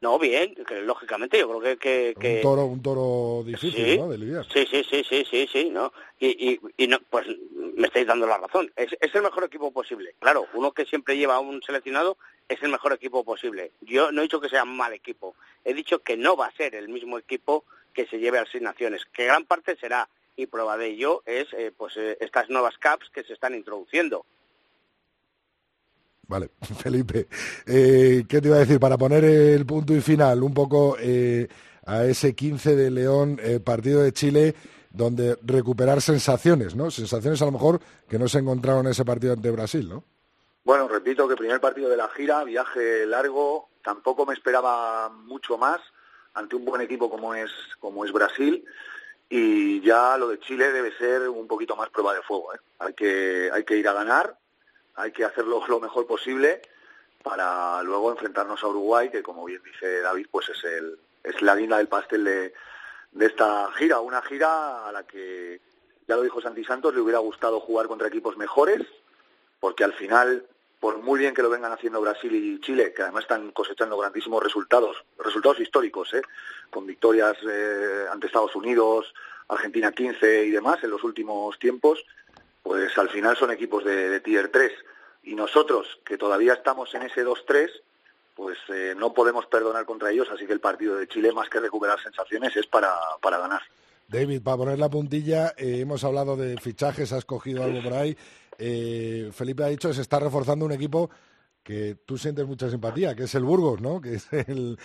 [0.00, 1.76] No, bien, que lógicamente yo creo que...
[1.76, 3.98] que, que- Un toro, un toro difícil, Sí.
[3.98, 4.08] ¿no?
[4.08, 4.46] De lidiar.
[4.50, 5.92] Sí, sí, sí, sí, sí, sí, ¿no?
[6.18, 8.72] Y, y, y no, pues me estáis dando la razón.
[8.76, 10.14] Es, es el mejor equipo posible.
[10.18, 12.16] Claro, uno que siempre lleva a un seleccionado
[12.48, 13.72] es el mejor equipo posible.
[13.82, 15.34] Yo no he dicho que sea un mal equipo.
[15.66, 18.62] He dicho que no va a ser el mismo equipo que se lleve a las
[18.62, 19.04] naciones.
[19.12, 23.10] Que gran parte será, y prueba de ello es eh, pues eh, estas nuevas caps
[23.10, 24.24] que se están introduciendo.
[26.30, 26.50] Vale,
[26.80, 27.26] Felipe,
[27.66, 28.78] eh, ¿qué te iba a decir?
[28.78, 31.48] Para poner el punto y final un poco eh,
[31.84, 34.54] a ese 15 de León, eh, partido de Chile,
[34.90, 36.88] donde recuperar sensaciones, ¿no?
[36.92, 40.04] Sensaciones a lo mejor que no se encontraron en ese partido ante Brasil, ¿no?
[40.62, 45.80] Bueno, repito que primer partido de la gira, viaje largo, tampoco me esperaba mucho más
[46.34, 47.50] ante un buen equipo como es
[47.80, 48.64] como es Brasil
[49.28, 52.54] y ya lo de Chile debe ser un poquito más prueba de fuego.
[52.54, 52.58] ¿eh?
[52.78, 54.36] Hay que hay que ir a ganar,
[55.00, 56.62] hay que hacerlo lo mejor posible
[57.22, 61.56] para luego enfrentarnos a Uruguay, que como bien dice David, pues es el es la
[61.56, 62.54] guinda del pastel de,
[63.26, 65.60] esta gira, una gira a la que
[66.06, 68.86] ya lo dijo Santi Santos, le hubiera gustado jugar contra equipos mejores,
[69.58, 70.46] porque al final,
[70.80, 74.42] por muy bien que lo vengan haciendo Brasil y Chile, que además están cosechando grandísimos
[74.42, 76.22] resultados, resultados históricos, ¿eh?
[76.70, 79.12] con victorias eh, ante Estados Unidos,
[79.48, 82.04] Argentina 15 y demás en los últimos tiempos,
[82.62, 84.72] pues al final son equipos de, Tier 3.
[85.22, 87.70] Y nosotros, que todavía estamos en ese 2-3,
[88.34, 91.60] pues eh, no podemos perdonar contra ellos, así que el partido de Chile, más que
[91.60, 92.90] recuperar sensaciones, es para,
[93.20, 93.60] para ganar.
[94.08, 98.16] David, para poner la puntilla, eh, hemos hablado de fichajes, has cogido algo por ahí.
[98.58, 101.10] Eh, Felipe ha dicho que se está reforzando un equipo
[101.62, 104.00] que tú sientes mucha simpatía, que es el Burgos, ¿no?
[104.00, 104.78] Que es el,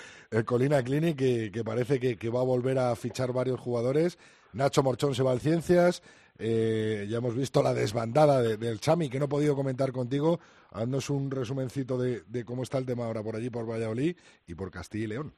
[0.45, 4.17] Colina Clinic, que, que parece que, que va a volver a fichar varios jugadores.
[4.53, 6.03] Nacho Morchón se va al Ciencias.
[6.37, 10.39] Eh, ya hemos visto la desbandada de- del Chami, que no he podido comentar contigo.
[10.71, 14.17] Haznos un resumencito de, de cómo está el tema ahora por allí, por Valladolid
[14.47, 15.33] y por Castilla y León.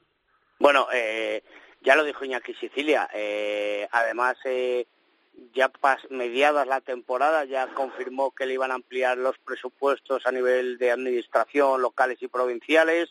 [0.60, 1.44] Bueno, eh,
[1.82, 3.08] ya lo dijo Iñaki Sicilia.
[3.14, 4.88] eh, además, eh,
[5.54, 10.32] ya pas- mediadas la temporada ya confirmó que le iban a ampliar los presupuestos a
[10.32, 13.10] nivel de administración locales y provinciales,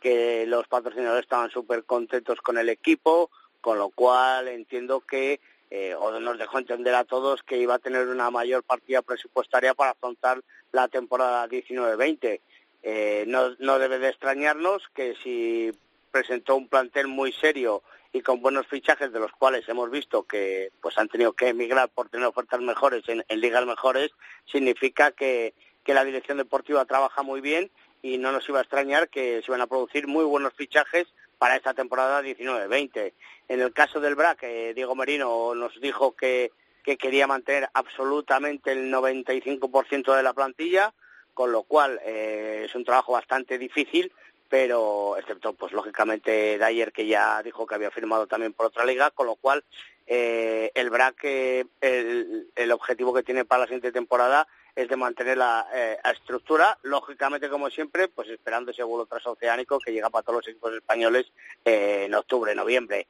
[0.00, 3.30] que los patrocinadores estaban súper contentos con el equipo,
[3.60, 7.78] con lo cual entiendo que, eh, o nos dejó entender a todos que iba a
[7.78, 10.42] tener una mayor partida presupuestaria para afrontar
[10.72, 12.40] la temporada 19-20.
[12.82, 15.72] Eh, no, no debe de extrañarnos que si
[16.10, 20.70] presentó un plantel muy serio y con buenos fichajes de los cuales hemos visto que
[20.80, 24.12] pues han tenido que emigrar por tener ofertas mejores en, en ligas mejores
[24.50, 25.52] significa que,
[25.84, 27.70] que la dirección deportiva trabaja muy bien
[28.02, 31.06] y no nos iba a extrañar que se iban a producir muy buenos fichajes
[31.38, 33.12] para esta temporada 19-20.
[33.48, 38.72] En el caso del BRAC, eh, Diego Merino nos dijo que, que quería mantener absolutamente
[38.72, 40.92] el 95% de la plantilla,
[41.34, 44.12] con lo cual eh, es un trabajo bastante difícil,
[44.48, 49.10] pero excepto pues lógicamente Dyer que ya dijo que había firmado también por otra liga,
[49.10, 49.64] con lo cual
[50.06, 54.96] eh, el BRAC eh, el, el objetivo que tiene para la siguiente temporada es de
[54.96, 60.22] mantener la eh, estructura, lógicamente como siempre, pues esperando ese vuelo transoceánico que llega para
[60.22, 61.32] todos los equipos españoles
[61.64, 63.08] eh, en octubre, noviembre.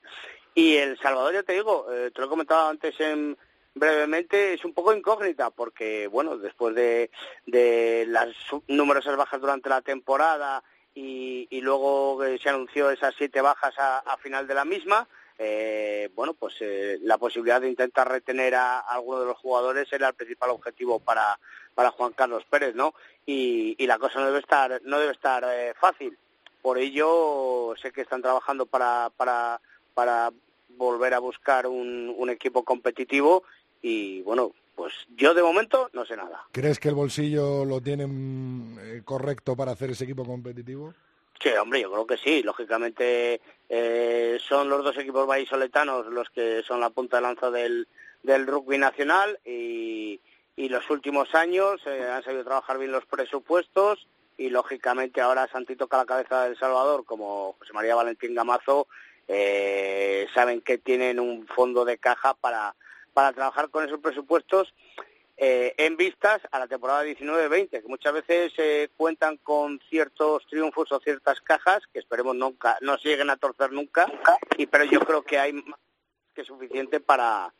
[0.54, 3.36] Y El Salvador, ya te digo, eh, te lo he comentado antes en,
[3.74, 7.10] brevemente, es un poco incógnita porque, bueno, después de,
[7.46, 8.28] de las
[8.68, 10.62] numerosas bajas durante la temporada
[10.94, 15.06] y, y luego se anunció esas siete bajas a final de la misma,
[15.38, 19.92] eh, bueno, pues eh, la posibilidad de intentar retener a, a alguno de los jugadores
[19.92, 21.38] era el principal objetivo para,
[21.74, 22.94] para Juan Carlos Pérez, ¿no?
[23.26, 26.16] Y, y la cosa no debe estar, no debe estar eh, fácil.
[26.62, 29.60] Por ello, sé que están trabajando para, para,
[29.94, 30.32] para
[30.76, 33.44] volver a buscar un, un equipo competitivo
[33.82, 36.44] y, bueno, pues yo de momento no sé nada.
[36.52, 40.92] ¿Crees que el bolsillo lo tienen eh, correcto para hacer ese equipo competitivo?
[41.40, 42.42] Sí, hombre, yo creo que sí.
[42.42, 47.88] Lógicamente eh, son los dos equipos vallisoletanos los que son la punta de lanza del,
[48.22, 50.20] del rugby nacional y,
[50.56, 54.06] y los últimos años eh, han sabido trabajar bien los presupuestos
[54.38, 58.86] y lógicamente ahora Santi toca la cabeza de El Salvador como José María Valentín Gamazo
[59.28, 62.76] eh, saben que tienen un fondo de caja para,
[63.12, 64.72] para trabajar con esos presupuestos
[65.36, 70.90] eh, en vistas a la temporada 19-20, que muchas veces eh, cuentan con ciertos triunfos
[70.92, 74.06] o ciertas cajas que esperemos nunca no se lleguen a torcer nunca,
[74.56, 75.78] y pero yo creo que hay más
[76.34, 77.52] que suficiente para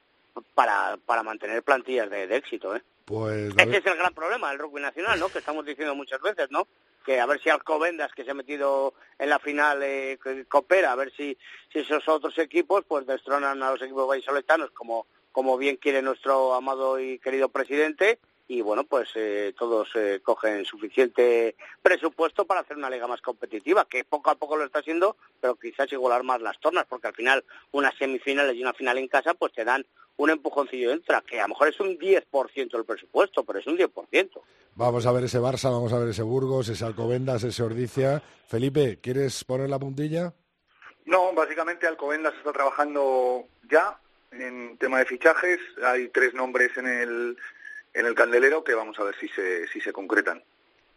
[0.54, 2.76] para, para mantener plantillas de, de éxito.
[2.76, 2.82] ¿eh?
[3.06, 5.28] Pues Ese es el gran problema del rugby nacional, ¿no?
[5.28, 6.66] Que estamos diciendo muchas veces, ¿no?
[7.06, 10.18] que a ver si Alcobendas, que se ha metido en la final, eh,
[10.48, 11.38] coopera, a ver si,
[11.72, 15.06] si esos otros equipos pues destronan a los equipos vallisoletanos como,
[15.36, 20.64] como bien quiere nuestro amado y querido presidente y bueno, pues eh, todos eh, cogen
[20.64, 25.18] suficiente presupuesto para hacer una liga más competitiva, que poco a poco lo está haciendo,
[25.38, 29.08] pero quizás igualar más las tornas, porque al final unas semifinales y una final en
[29.08, 29.84] casa pues te dan
[30.16, 33.76] un empujoncillo extra, que a lo mejor es un 10% del presupuesto, pero es un
[33.76, 34.30] 10%.
[34.74, 38.22] Vamos a ver ese Barça, vamos a ver ese Burgos, ese Alcobendas, ese Ordicia.
[38.48, 40.32] Felipe, ¿quieres poner la puntilla?
[41.04, 44.00] No, básicamente Alcobendas está trabajando ya
[44.40, 45.60] en tema de fichajes.
[45.84, 47.36] Hay tres nombres en el,
[47.94, 50.42] en el candelero que vamos a ver si se, si se concretan.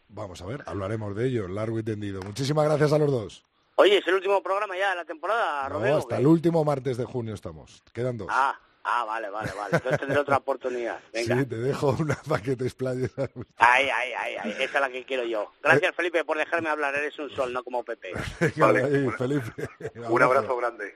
[0.10, 2.22] Vamos a ver, hablaremos de ello, largo y tendido.
[2.22, 3.46] Muchísimas gracias a los dos.
[3.76, 7.06] Oye, es el último programa ya de la temporada, no, hasta el último martes de
[7.06, 7.82] junio estamos.
[7.94, 8.28] Quedan dos.
[8.30, 9.78] Ah, ah, vale, vale, vale.
[9.78, 11.00] Entonces tendré otra oportunidad.
[11.14, 11.38] Venga.
[11.38, 13.10] Sí, te dejo una para que te explayes.
[13.56, 15.54] Ay, ay, ay, ay, esa es la que quiero yo.
[15.64, 16.94] Gracias, Felipe, por dejarme hablar.
[16.96, 18.12] Eres un sol, no como Pepe.
[18.58, 19.70] vale, ahí, Felipe.
[20.10, 20.96] Un abrazo grande.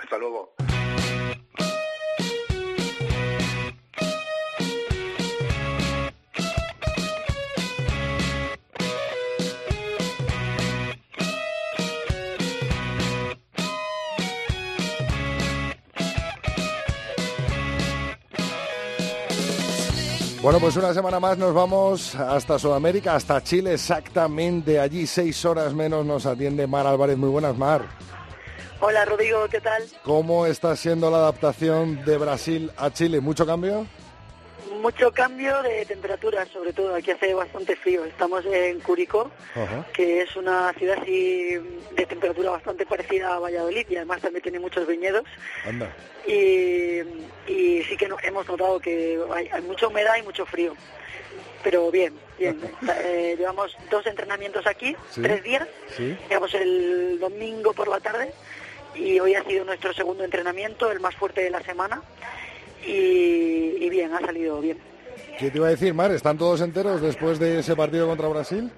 [0.00, 0.54] Hasta luego.
[20.42, 24.80] Bueno, pues una semana más nos vamos hasta Sudamérica, hasta Chile, exactamente.
[24.80, 27.18] Allí seis horas menos nos atiende Mar Álvarez.
[27.18, 27.82] Muy buenas, Mar.
[28.80, 29.82] Hola, Rodrigo, ¿qué tal?
[30.02, 33.20] ¿Cómo está siendo la adaptación de Brasil a Chile?
[33.20, 33.86] ¿Mucho cambio?
[34.80, 36.94] Mucho cambio de temperatura, sobre todo.
[36.94, 38.04] Aquí hace bastante frío.
[38.04, 39.30] Estamos en Curicó,
[39.92, 41.54] que es una ciudad así
[41.92, 45.24] de temperatura bastante parecida a Valladolid y además también tiene muchos viñedos.
[46.26, 47.02] Y,
[47.82, 50.74] sí que hemos notado que hay, mucha humedad y mucho frío.
[51.62, 52.58] Pero bien, bien.
[53.04, 55.68] Eh, llevamos dos entrenamientos aquí, tres días.
[56.28, 58.32] Llevamos el domingo por la tarde
[58.94, 62.02] y hoy ha sido nuestro segundo entrenamiento, el más fuerte de la semana
[62.86, 64.78] y, bien, ha salido bien.
[65.38, 66.10] ¿Qué te iba a decir, Mar?
[66.10, 68.70] ¿Están todos enteros después de ese partido contra Brasil?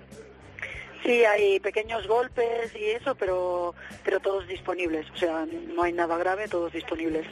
[1.05, 3.74] Sí, hay pequeños golpes y eso, pero,
[4.05, 5.11] pero todos disponibles.
[5.11, 7.26] O sea, no hay nada grave, todos disponibles.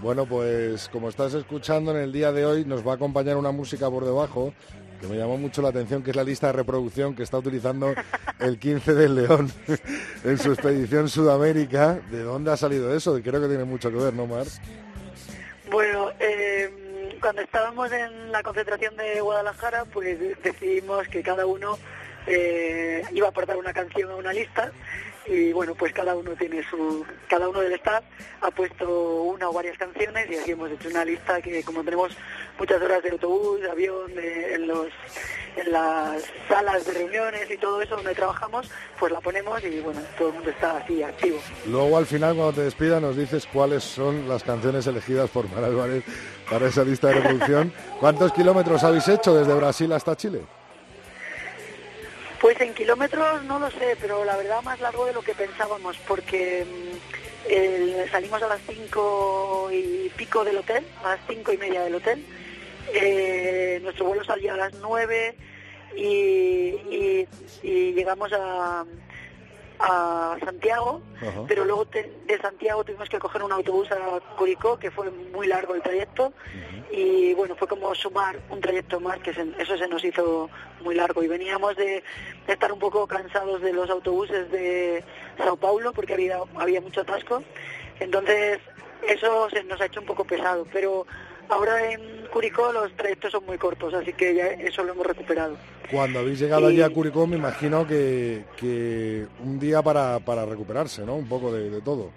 [0.00, 3.50] Bueno, pues como estás escuchando en el día de hoy, nos va a acompañar una
[3.50, 4.54] música por debajo
[5.00, 7.92] que me llamó mucho la atención, que es la lista de reproducción que está utilizando
[8.38, 9.50] el 15 del León
[10.24, 12.00] en su expedición Sudamérica.
[12.10, 13.20] ¿De dónde ha salido eso?
[13.22, 14.46] Creo que tiene mucho que ver, ¿no, Mar?
[15.70, 21.78] Bueno, eh, cuando estábamos en la concentración de Guadalajara, pues decidimos que cada uno
[22.26, 24.72] eh, iba a aportar una canción a una lista
[25.26, 28.02] y bueno, pues cada uno tiene su, cada uno del staff
[28.40, 32.16] ha puesto una o varias canciones y así hemos hecho una lista que como tenemos
[32.58, 34.88] muchas horas de autobús, de avión, en los
[35.58, 40.00] en las salas de reuniones y todo eso donde trabajamos, pues la ponemos y bueno,
[40.16, 41.38] todo el mundo está así activo.
[41.66, 45.64] Luego al final cuando te despida nos dices cuáles son las canciones elegidas por Mar
[45.64, 46.04] Álvarez
[46.48, 47.72] para esa lista de reproducción.
[48.00, 50.42] ¿Cuántos kilómetros habéis hecho desde Brasil hasta Chile?
[52.40, 55.96] Pues en kilómetros no lo sé, pero la verdad más largo de lo que pensábamos,
[56.06, 61.82] porque mm, salimos a las cinco y pico del hotel, a las cinco y media
[61.82, 62.24] del hotel.
[62.94, 65.36] Eh, nuestro vuelo salía a las nueve
[65.96, 67.26] y
[67.62, 68.84] llegamos a,
[69.80, 71.00] a Santiago,
[71.46, 75.74] pero luego de Santiago tuvimos que coger un autobús a Curicó, que fue muy largo
[75.74, 76.32] el trayecto,
[76.90, 81.22] y bueno, fue como sumar un trayecto más, que eso se nos hizo muy largo,
[81.22, 82.02] y veníamos de,
[82.46, 85.04] estar un poco cansados de los autobuses de
[85.38, 87.42] Sao Paulo, porque había, había mucho atasco,
[88.00, 88.58] entonces
[89.06, 91.06] eso se nos ha hecho un poco pesado, pero
[91.48, 95.56] Ahora en Curicó los trayectos son muy cortos, así que ya eso lo hemos recuperado.
[95.90, 101.14] Cuando habéis llegado allí a Curicó, me imagino que, un día para, para, recuperarse, ¿no?
[101.14, 102.10] Un poco de, todo.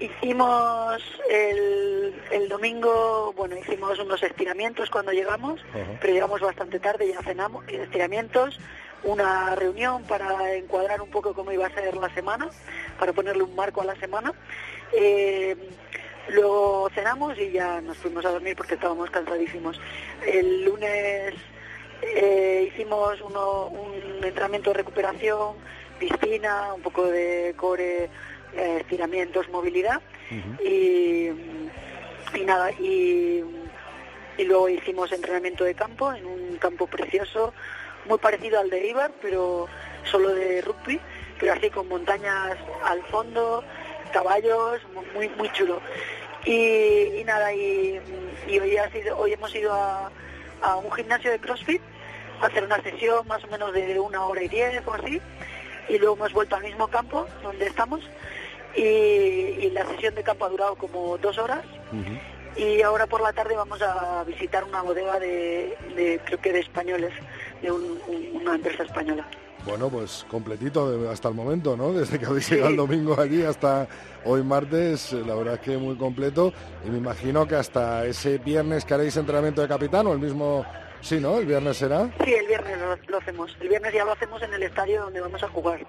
[0.00, 5.60] Hicimos el, el, domingo, bueno, hicimos unos estiramientos cuando llegamos,
[6.00, 8.58] pero llegamos bastante tarde, ya cenamos, estiramientos,
[9.04, 12.48] una reunión para encuadrar un poco cómo iba a ser la semana,
[12.98, 14.32] para ponerle un marco a la semana.
[14.92, 15.56] Eh,
[16.28, 19.80] Luego cenamos y ya nos fuimos a dormir porque estábamos cansadísimos.
[20.26, 21.34] El lunes
[22.02, 25.56] eh, hicimos un entrenamiento de recuperación,
[25.98, 28.10] piscina, un poco de core,
[28.54, 30.00] eh, estiramientos, movilidad
[30.64, 31.30] y,
[32.44, 33.42] nada, y,
[34.38, 37.52] luego hicimos entrenamiento de campo en un campo precioso,
[38.06, 39.66] muy parecido al de Ibar, pero
[40.04, 40.98] solo de rugby,
[41.38, 43.62] pero así con montañas al fondo,
[44.08, 44.80] caballos,
[45.14, 45.80] muy muy chulo.
[46.44, 48.00] Y, nada, y,
[48.48, 50.10] hoy, ha sido, hoy hemos ido a,
[50.82, 51.82] un gimnasio de CrossFit
[52.40, 55.20] hacer una sesión más o menos de una hora y diez o así,
[55.88, 58.00] y luego hemos vuelto al mismo campo donde estamos,
[58.74, 61.64] y, la sesión de campo ha durado como dos horas.
[62.56, 67.12] Y ahora por la tarde vamos a visitar una bodega de, creo que de españoles,
[67.62, 69.26] de una empresa española.
[69.68, 71.92] Bueno, pues completito hasta el momento, ¿no?
[71.98, 73.86] Desde que habéis llegado el domingo allí hasta
[74.24, 76.54] hoy martes, la verdad es que muy completo.
[76.86, 80.64] Y me imagino que hasta ese viernes que haréis entrenamiento de capitán o el mismo...
[81.00, 81.38] Sí, ¿no?
[81.38, 82.10] ¿El viernes será?
[82.24, 83.56] Sí, el viernes lo, hacemos.
[83.60, 85.86] El viernes ya lo hacemos en el estadio donde vamos a jugar.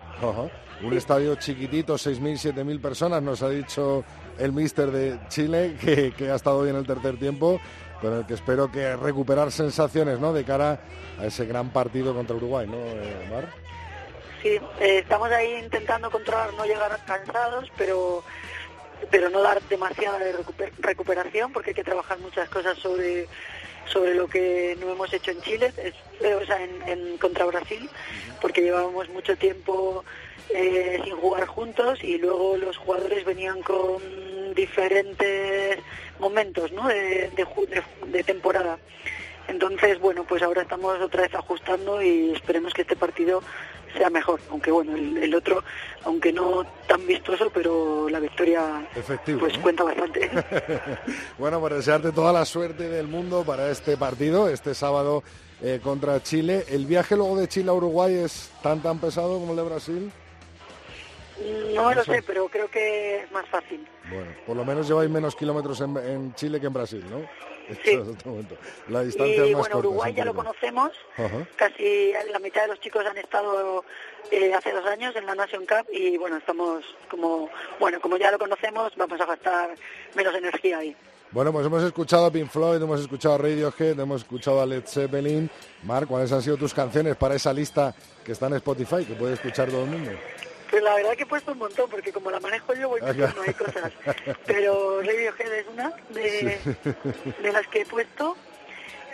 [0.84, 4.03] Un estadio chiquitito, 6.000, 7.000 personas, nos ha dicho
[4.38, 7.59] el míster de Chile, que, que ha estado hoy en el tercer tiempo
[8.01, 10.34] con el que espero que recuperar sensaciones ¿no?
[10.34, 10.80] de cara
[11.19, 13.47] a ese gran partido contra Uruguay, ¿no, eh, Mar?
[14.42, 18.24] Sí, eh, estamos ahí intentando controlar no llegar cansados, pero
[19.12, 20.20] pero no dar demasiada
[20.80, 23.28] recuperación porque hay que trabajar muchas cosas sobre
[23.86, 27.90] sobre lo que no hemos hecho en Chile, eh, o sea, en, contra Brasil,
[28.40, 30.04] porque llevábamos mucho tiempo
[30.52, 34.02] sin jugar juntos y luego los jugadores venían con
[34.56, 35.80] diferentes
[36.20, 36.88] momentos ¿no?
[36.88, 37.32] de,
[38.08, 38.78] de, temporada.
[39.48, 43.42] Entonces, bueno, pues ahora estamos otra vez ajustando y esperemos que este partido
[43.98, 45.64] sea mejor, aunque bueno, el, otro,
[46.04, 48.88] aunque no tan vistoso, pero la victoria
[49.40, 50.30] pues cuenta bastante.
[51.38, 55.24] bueno, pues desearte toda la suerte del mundo para este partido, este sábado
[55.62, 56.66] eh, contra Chile.
[56.70, 60.12] ¿El viaje luego de Chile a Uruguay es tan tan pesado como el de Brasil?
[61.74, 63.86] No lo sé, pero creo que es más fácil.
[64.10, 67.22] Bueno, por lo menos lleváis menos kilómetros en, Chile que en Brasil, ¿no?
[67.84, 67.99] Sí.
[68.89, 70.91] La distancia y es más bueno, Uruguay ya lo conocemos.
[71.55, 73.84] Casi la mitad de los chicos han estado
[74.32, 77.49] eh, hace dos años en la Nation Cup y bueno, estamos como,
[77.80, 79.76] bueno, como ya lo conocemos, vamos a gastar
[80.15, 80.95] menos energía ahí.
[81.32, 84.84] Bueno, pues hemos escuchado a Pink Floyd, hemos escuchado a Radiohead, hemos escuchado a Led
[84.86, 85.49] Zeppelin.
[85.84, 87.93] Mar, ¿cuáles han sido tus canciones para esa lista
[88.24, 90.11] que está en Spotify, que puede escuchar todo el mundo?
[90.70, 93.41] Pues la verdad que he puesto un montón, porque como la manejo yo, voy no
[93.45, 93.91] hay cosas.
[94.45, 96.59] Pero Radiohead es una de,
[97.41, 98.36] de las que he puesto.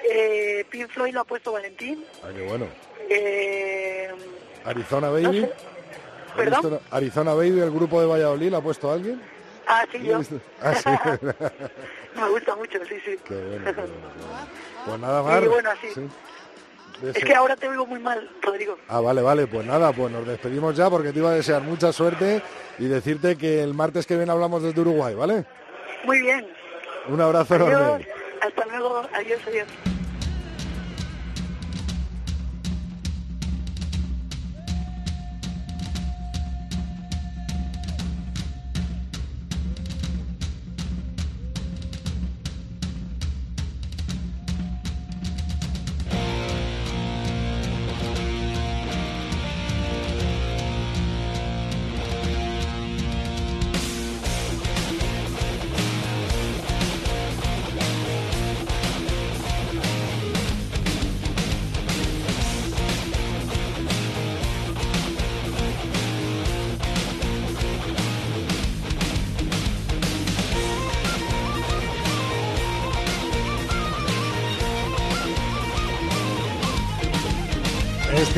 [0.10, 2.06] Eh, Pink Floyd lo ha puesto Valentín.
[2.24, 2.68] Ah, qué bueno.
[3.10, 4.12] Eh,
[4.66, 5.50] Arizona Baby.
[6.36, 6.80] ¿Perdón?
[6.92, 9.22] Arizona Baby, el grupo de Valladolid, ¿lo ha puesto alguien?
[9.68, 10.20] Ah, sí, yo.
[10.62, 10.90] Ah, sí.
[12.20, 13.18] Me gusta mucho, sí, sí.
[13.26, 13.84] Qué bueno,
[14.86, 15.44] Pues nada más.
[15.44, 15.88] Y bueno, así.
[17.04, 18.78] Es que ahora te oigo muy mal, Rodrigo.
[18.88, 21.92] Ah, vale, vale, pues nada, pues nos despedimos ya porque te iba a desear mucha
[21.92, 22.42] suerte
[22.80, 25.46] y decirte que el martes que viene hablamos desde Uruguay, ¿vale?
[26.06, 26.48] Muy bien.
[27.08, 28.08] Un abrazo enorme.
[28.42, 29.95] Hasta luego, adiós, adiós.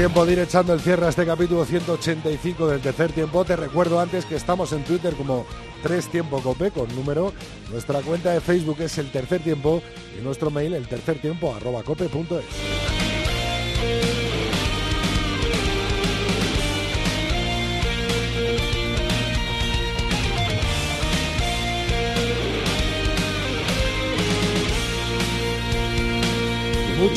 [0.08, 3.44] Tiempo de echando el cierre a este capítulo 185 del tercer tiempo.
[3.44, 5.46] Te recuerdo antes que estamos en Twitter como
[5.84, 7.34] Tres Tiempo Cope con número.
[7.70, 9.84] Nuestra cuenta de Facebook es el tercer tiempo
[10.18, 12.46] y nuestro mail el tercer tiempo arroba cope.es.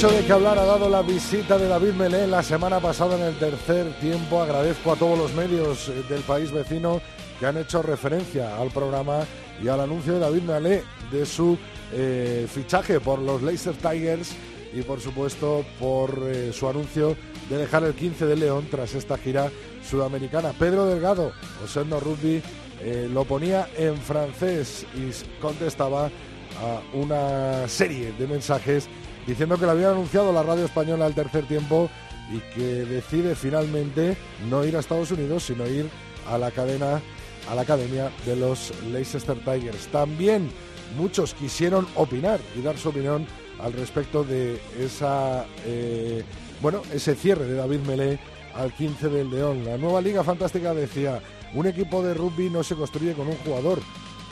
[0.00, 3.22] Mucho de qué hablar ha dado la visita de David Melé la semana pasada en
[3.22, 4.40] el tercer tiempo.
[4.40, 7.02] Agradezco a todos los medios eh, del país vecino
[7.38, 9.26] que han hecho referencia al programa
[9.62, 11.58] y al anuncio de David Melé de su
[11.92, 14.34] eh, fichaje por los Laser Tigers
[14.72, 17.14] y por supuesto por eh, su anuncio
[17.50, 19.50] de dejar el 15 de León tras esta gira
[19.86, 20.54] sudamericana.
[20.58, 21.32] Pedro Delgado,
[21.62, 22.42] Osendo Rugby,
[23.12, 25.10] lo ponía en francés y
[25.42, 28.88] contestaba a una serie de mensajes
[29.26, 31.90] diciendo que lo había anunciado la radio española al tercer tiempo
[32.32, 34.16] y que decide finalmente
[34.48, 35.88] no ir a Estados Unidos, sino ir
[36.28, 37.00] a la cadena,
[37.48, 39.88] a la academia de los Leicester Tigers.
[39.88, 40.50] También
[40.96, 43.26] muchos quisieron opinar y dar su opinión
[43.60, 46.24] al respecto de esa, eh,
[46.62, 48.18] bueno, ese cierre de David Melé
[48.54, 49.64] al 15 del León.
[49.64, 51.20] La nueva Liga Fantástica decía,
[51.54, 53.80] un equipo de rugby no se construye con un jugador,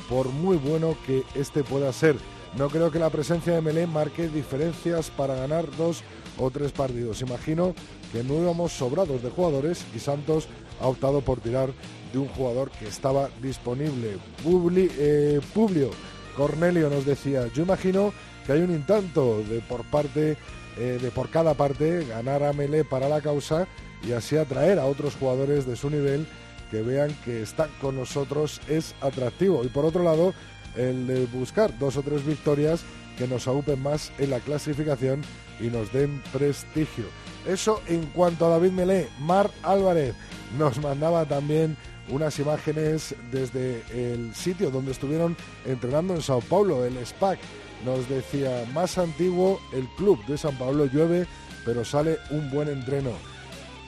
[0.08, 2.16] por muy bueno que este pueda ser.
[2.56, 6.02] No creo que la presencia de Melé marque diferencias para ganar dos
[6.38, 7.20] o tres partidos.
[7.20, 7.74] Imagino
[8.12, 10.48] que no íbamos sobrados de jugadores y Santos
[10.80, 11.70] ha optado por tirar
[12.12, 14.18] de un jugador que estaba disponible.
[14.46, 15.90] Eh, Publio
[16.36, 18.12] Cornelio nos decía, yo imagino
[18.46, 20.36] que hay un intento de por parte
[20.78, 23.66] eh, de por cada parte ganar a Melé para la causa
[24.06, 26.26] y así atraer a otros jugadores de su nivel
[26.70, 29.64] que vean que están con nosotros es atractivo.
[29.64, 30.34] Y por otro lado,
[30.76, 32.84] el de buscar dos o tres victorias
[33.16, 35.22] que nos aupen más en la clasificación
[35.60, 37.04] y nos den prestigio.
[37.46, 39.08] Eso en cuanto a David Melé.
[39.18, 40.14] Mar Álvarez
[40.56, 41.76] nos mandaba también
[42.10, 47.38] unas imágenes desde el sitio donde estuvieron entrenando en Sao Paulo, el SPAC.
[47.84, 51.26] Nos decía, más antiguo el club de San Pablo llueve,
[51.64, 53.10] pero sale un buen entreno.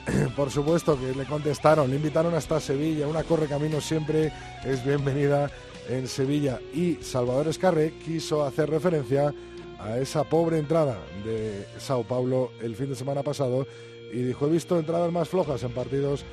[0.35, 4.31] Por supuesto que le contestaron, le invitaron hasta Sevilla, una corre camino siempre
[4.63, 5.49] es bienvenida
[5.89, 9.33] en Sevilla y Salvador Escarre quiso hacer referencia
[9.79, 13.67] a esa pobre entrada de Sao Paulo el fin de semana pasado
[14.13, 16.25] y dijo, he visto entradas más flojas en partidos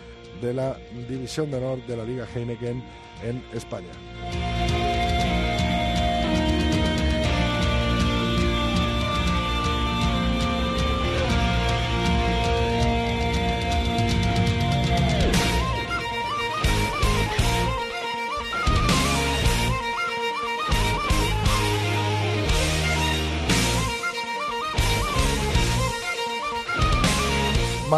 [0.42, 0.76] de la
[1.08, 2.82] División de Honor de la Liga Heineken
[3.22, 4.47] en España.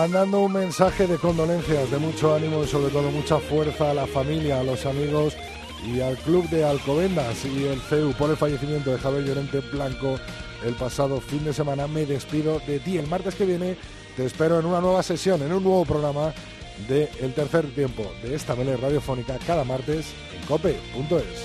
[0.00, 4.06] Mandando un mensaje de condolencias, de mucho ánimo y sobre todo mucha fuerza a la
[4.06, 5.36] familia, a los amigos
[5.86, 10.18] y al club de Alcobendas y el CEU por el fallecimiento de Javier Llorente Blanco
[10.64, 11.86] el pasado fin de semana.
[11.86, 12.96] Me despido de ti.
[12.96, 13.76] El martes que viene
[14.16, 16.32] te espero en una nueva sesión, en un nuevo programa
[16.88, 21.44] de El Tercer Tiempo de esta mele radiofónica cada martes en cope.es.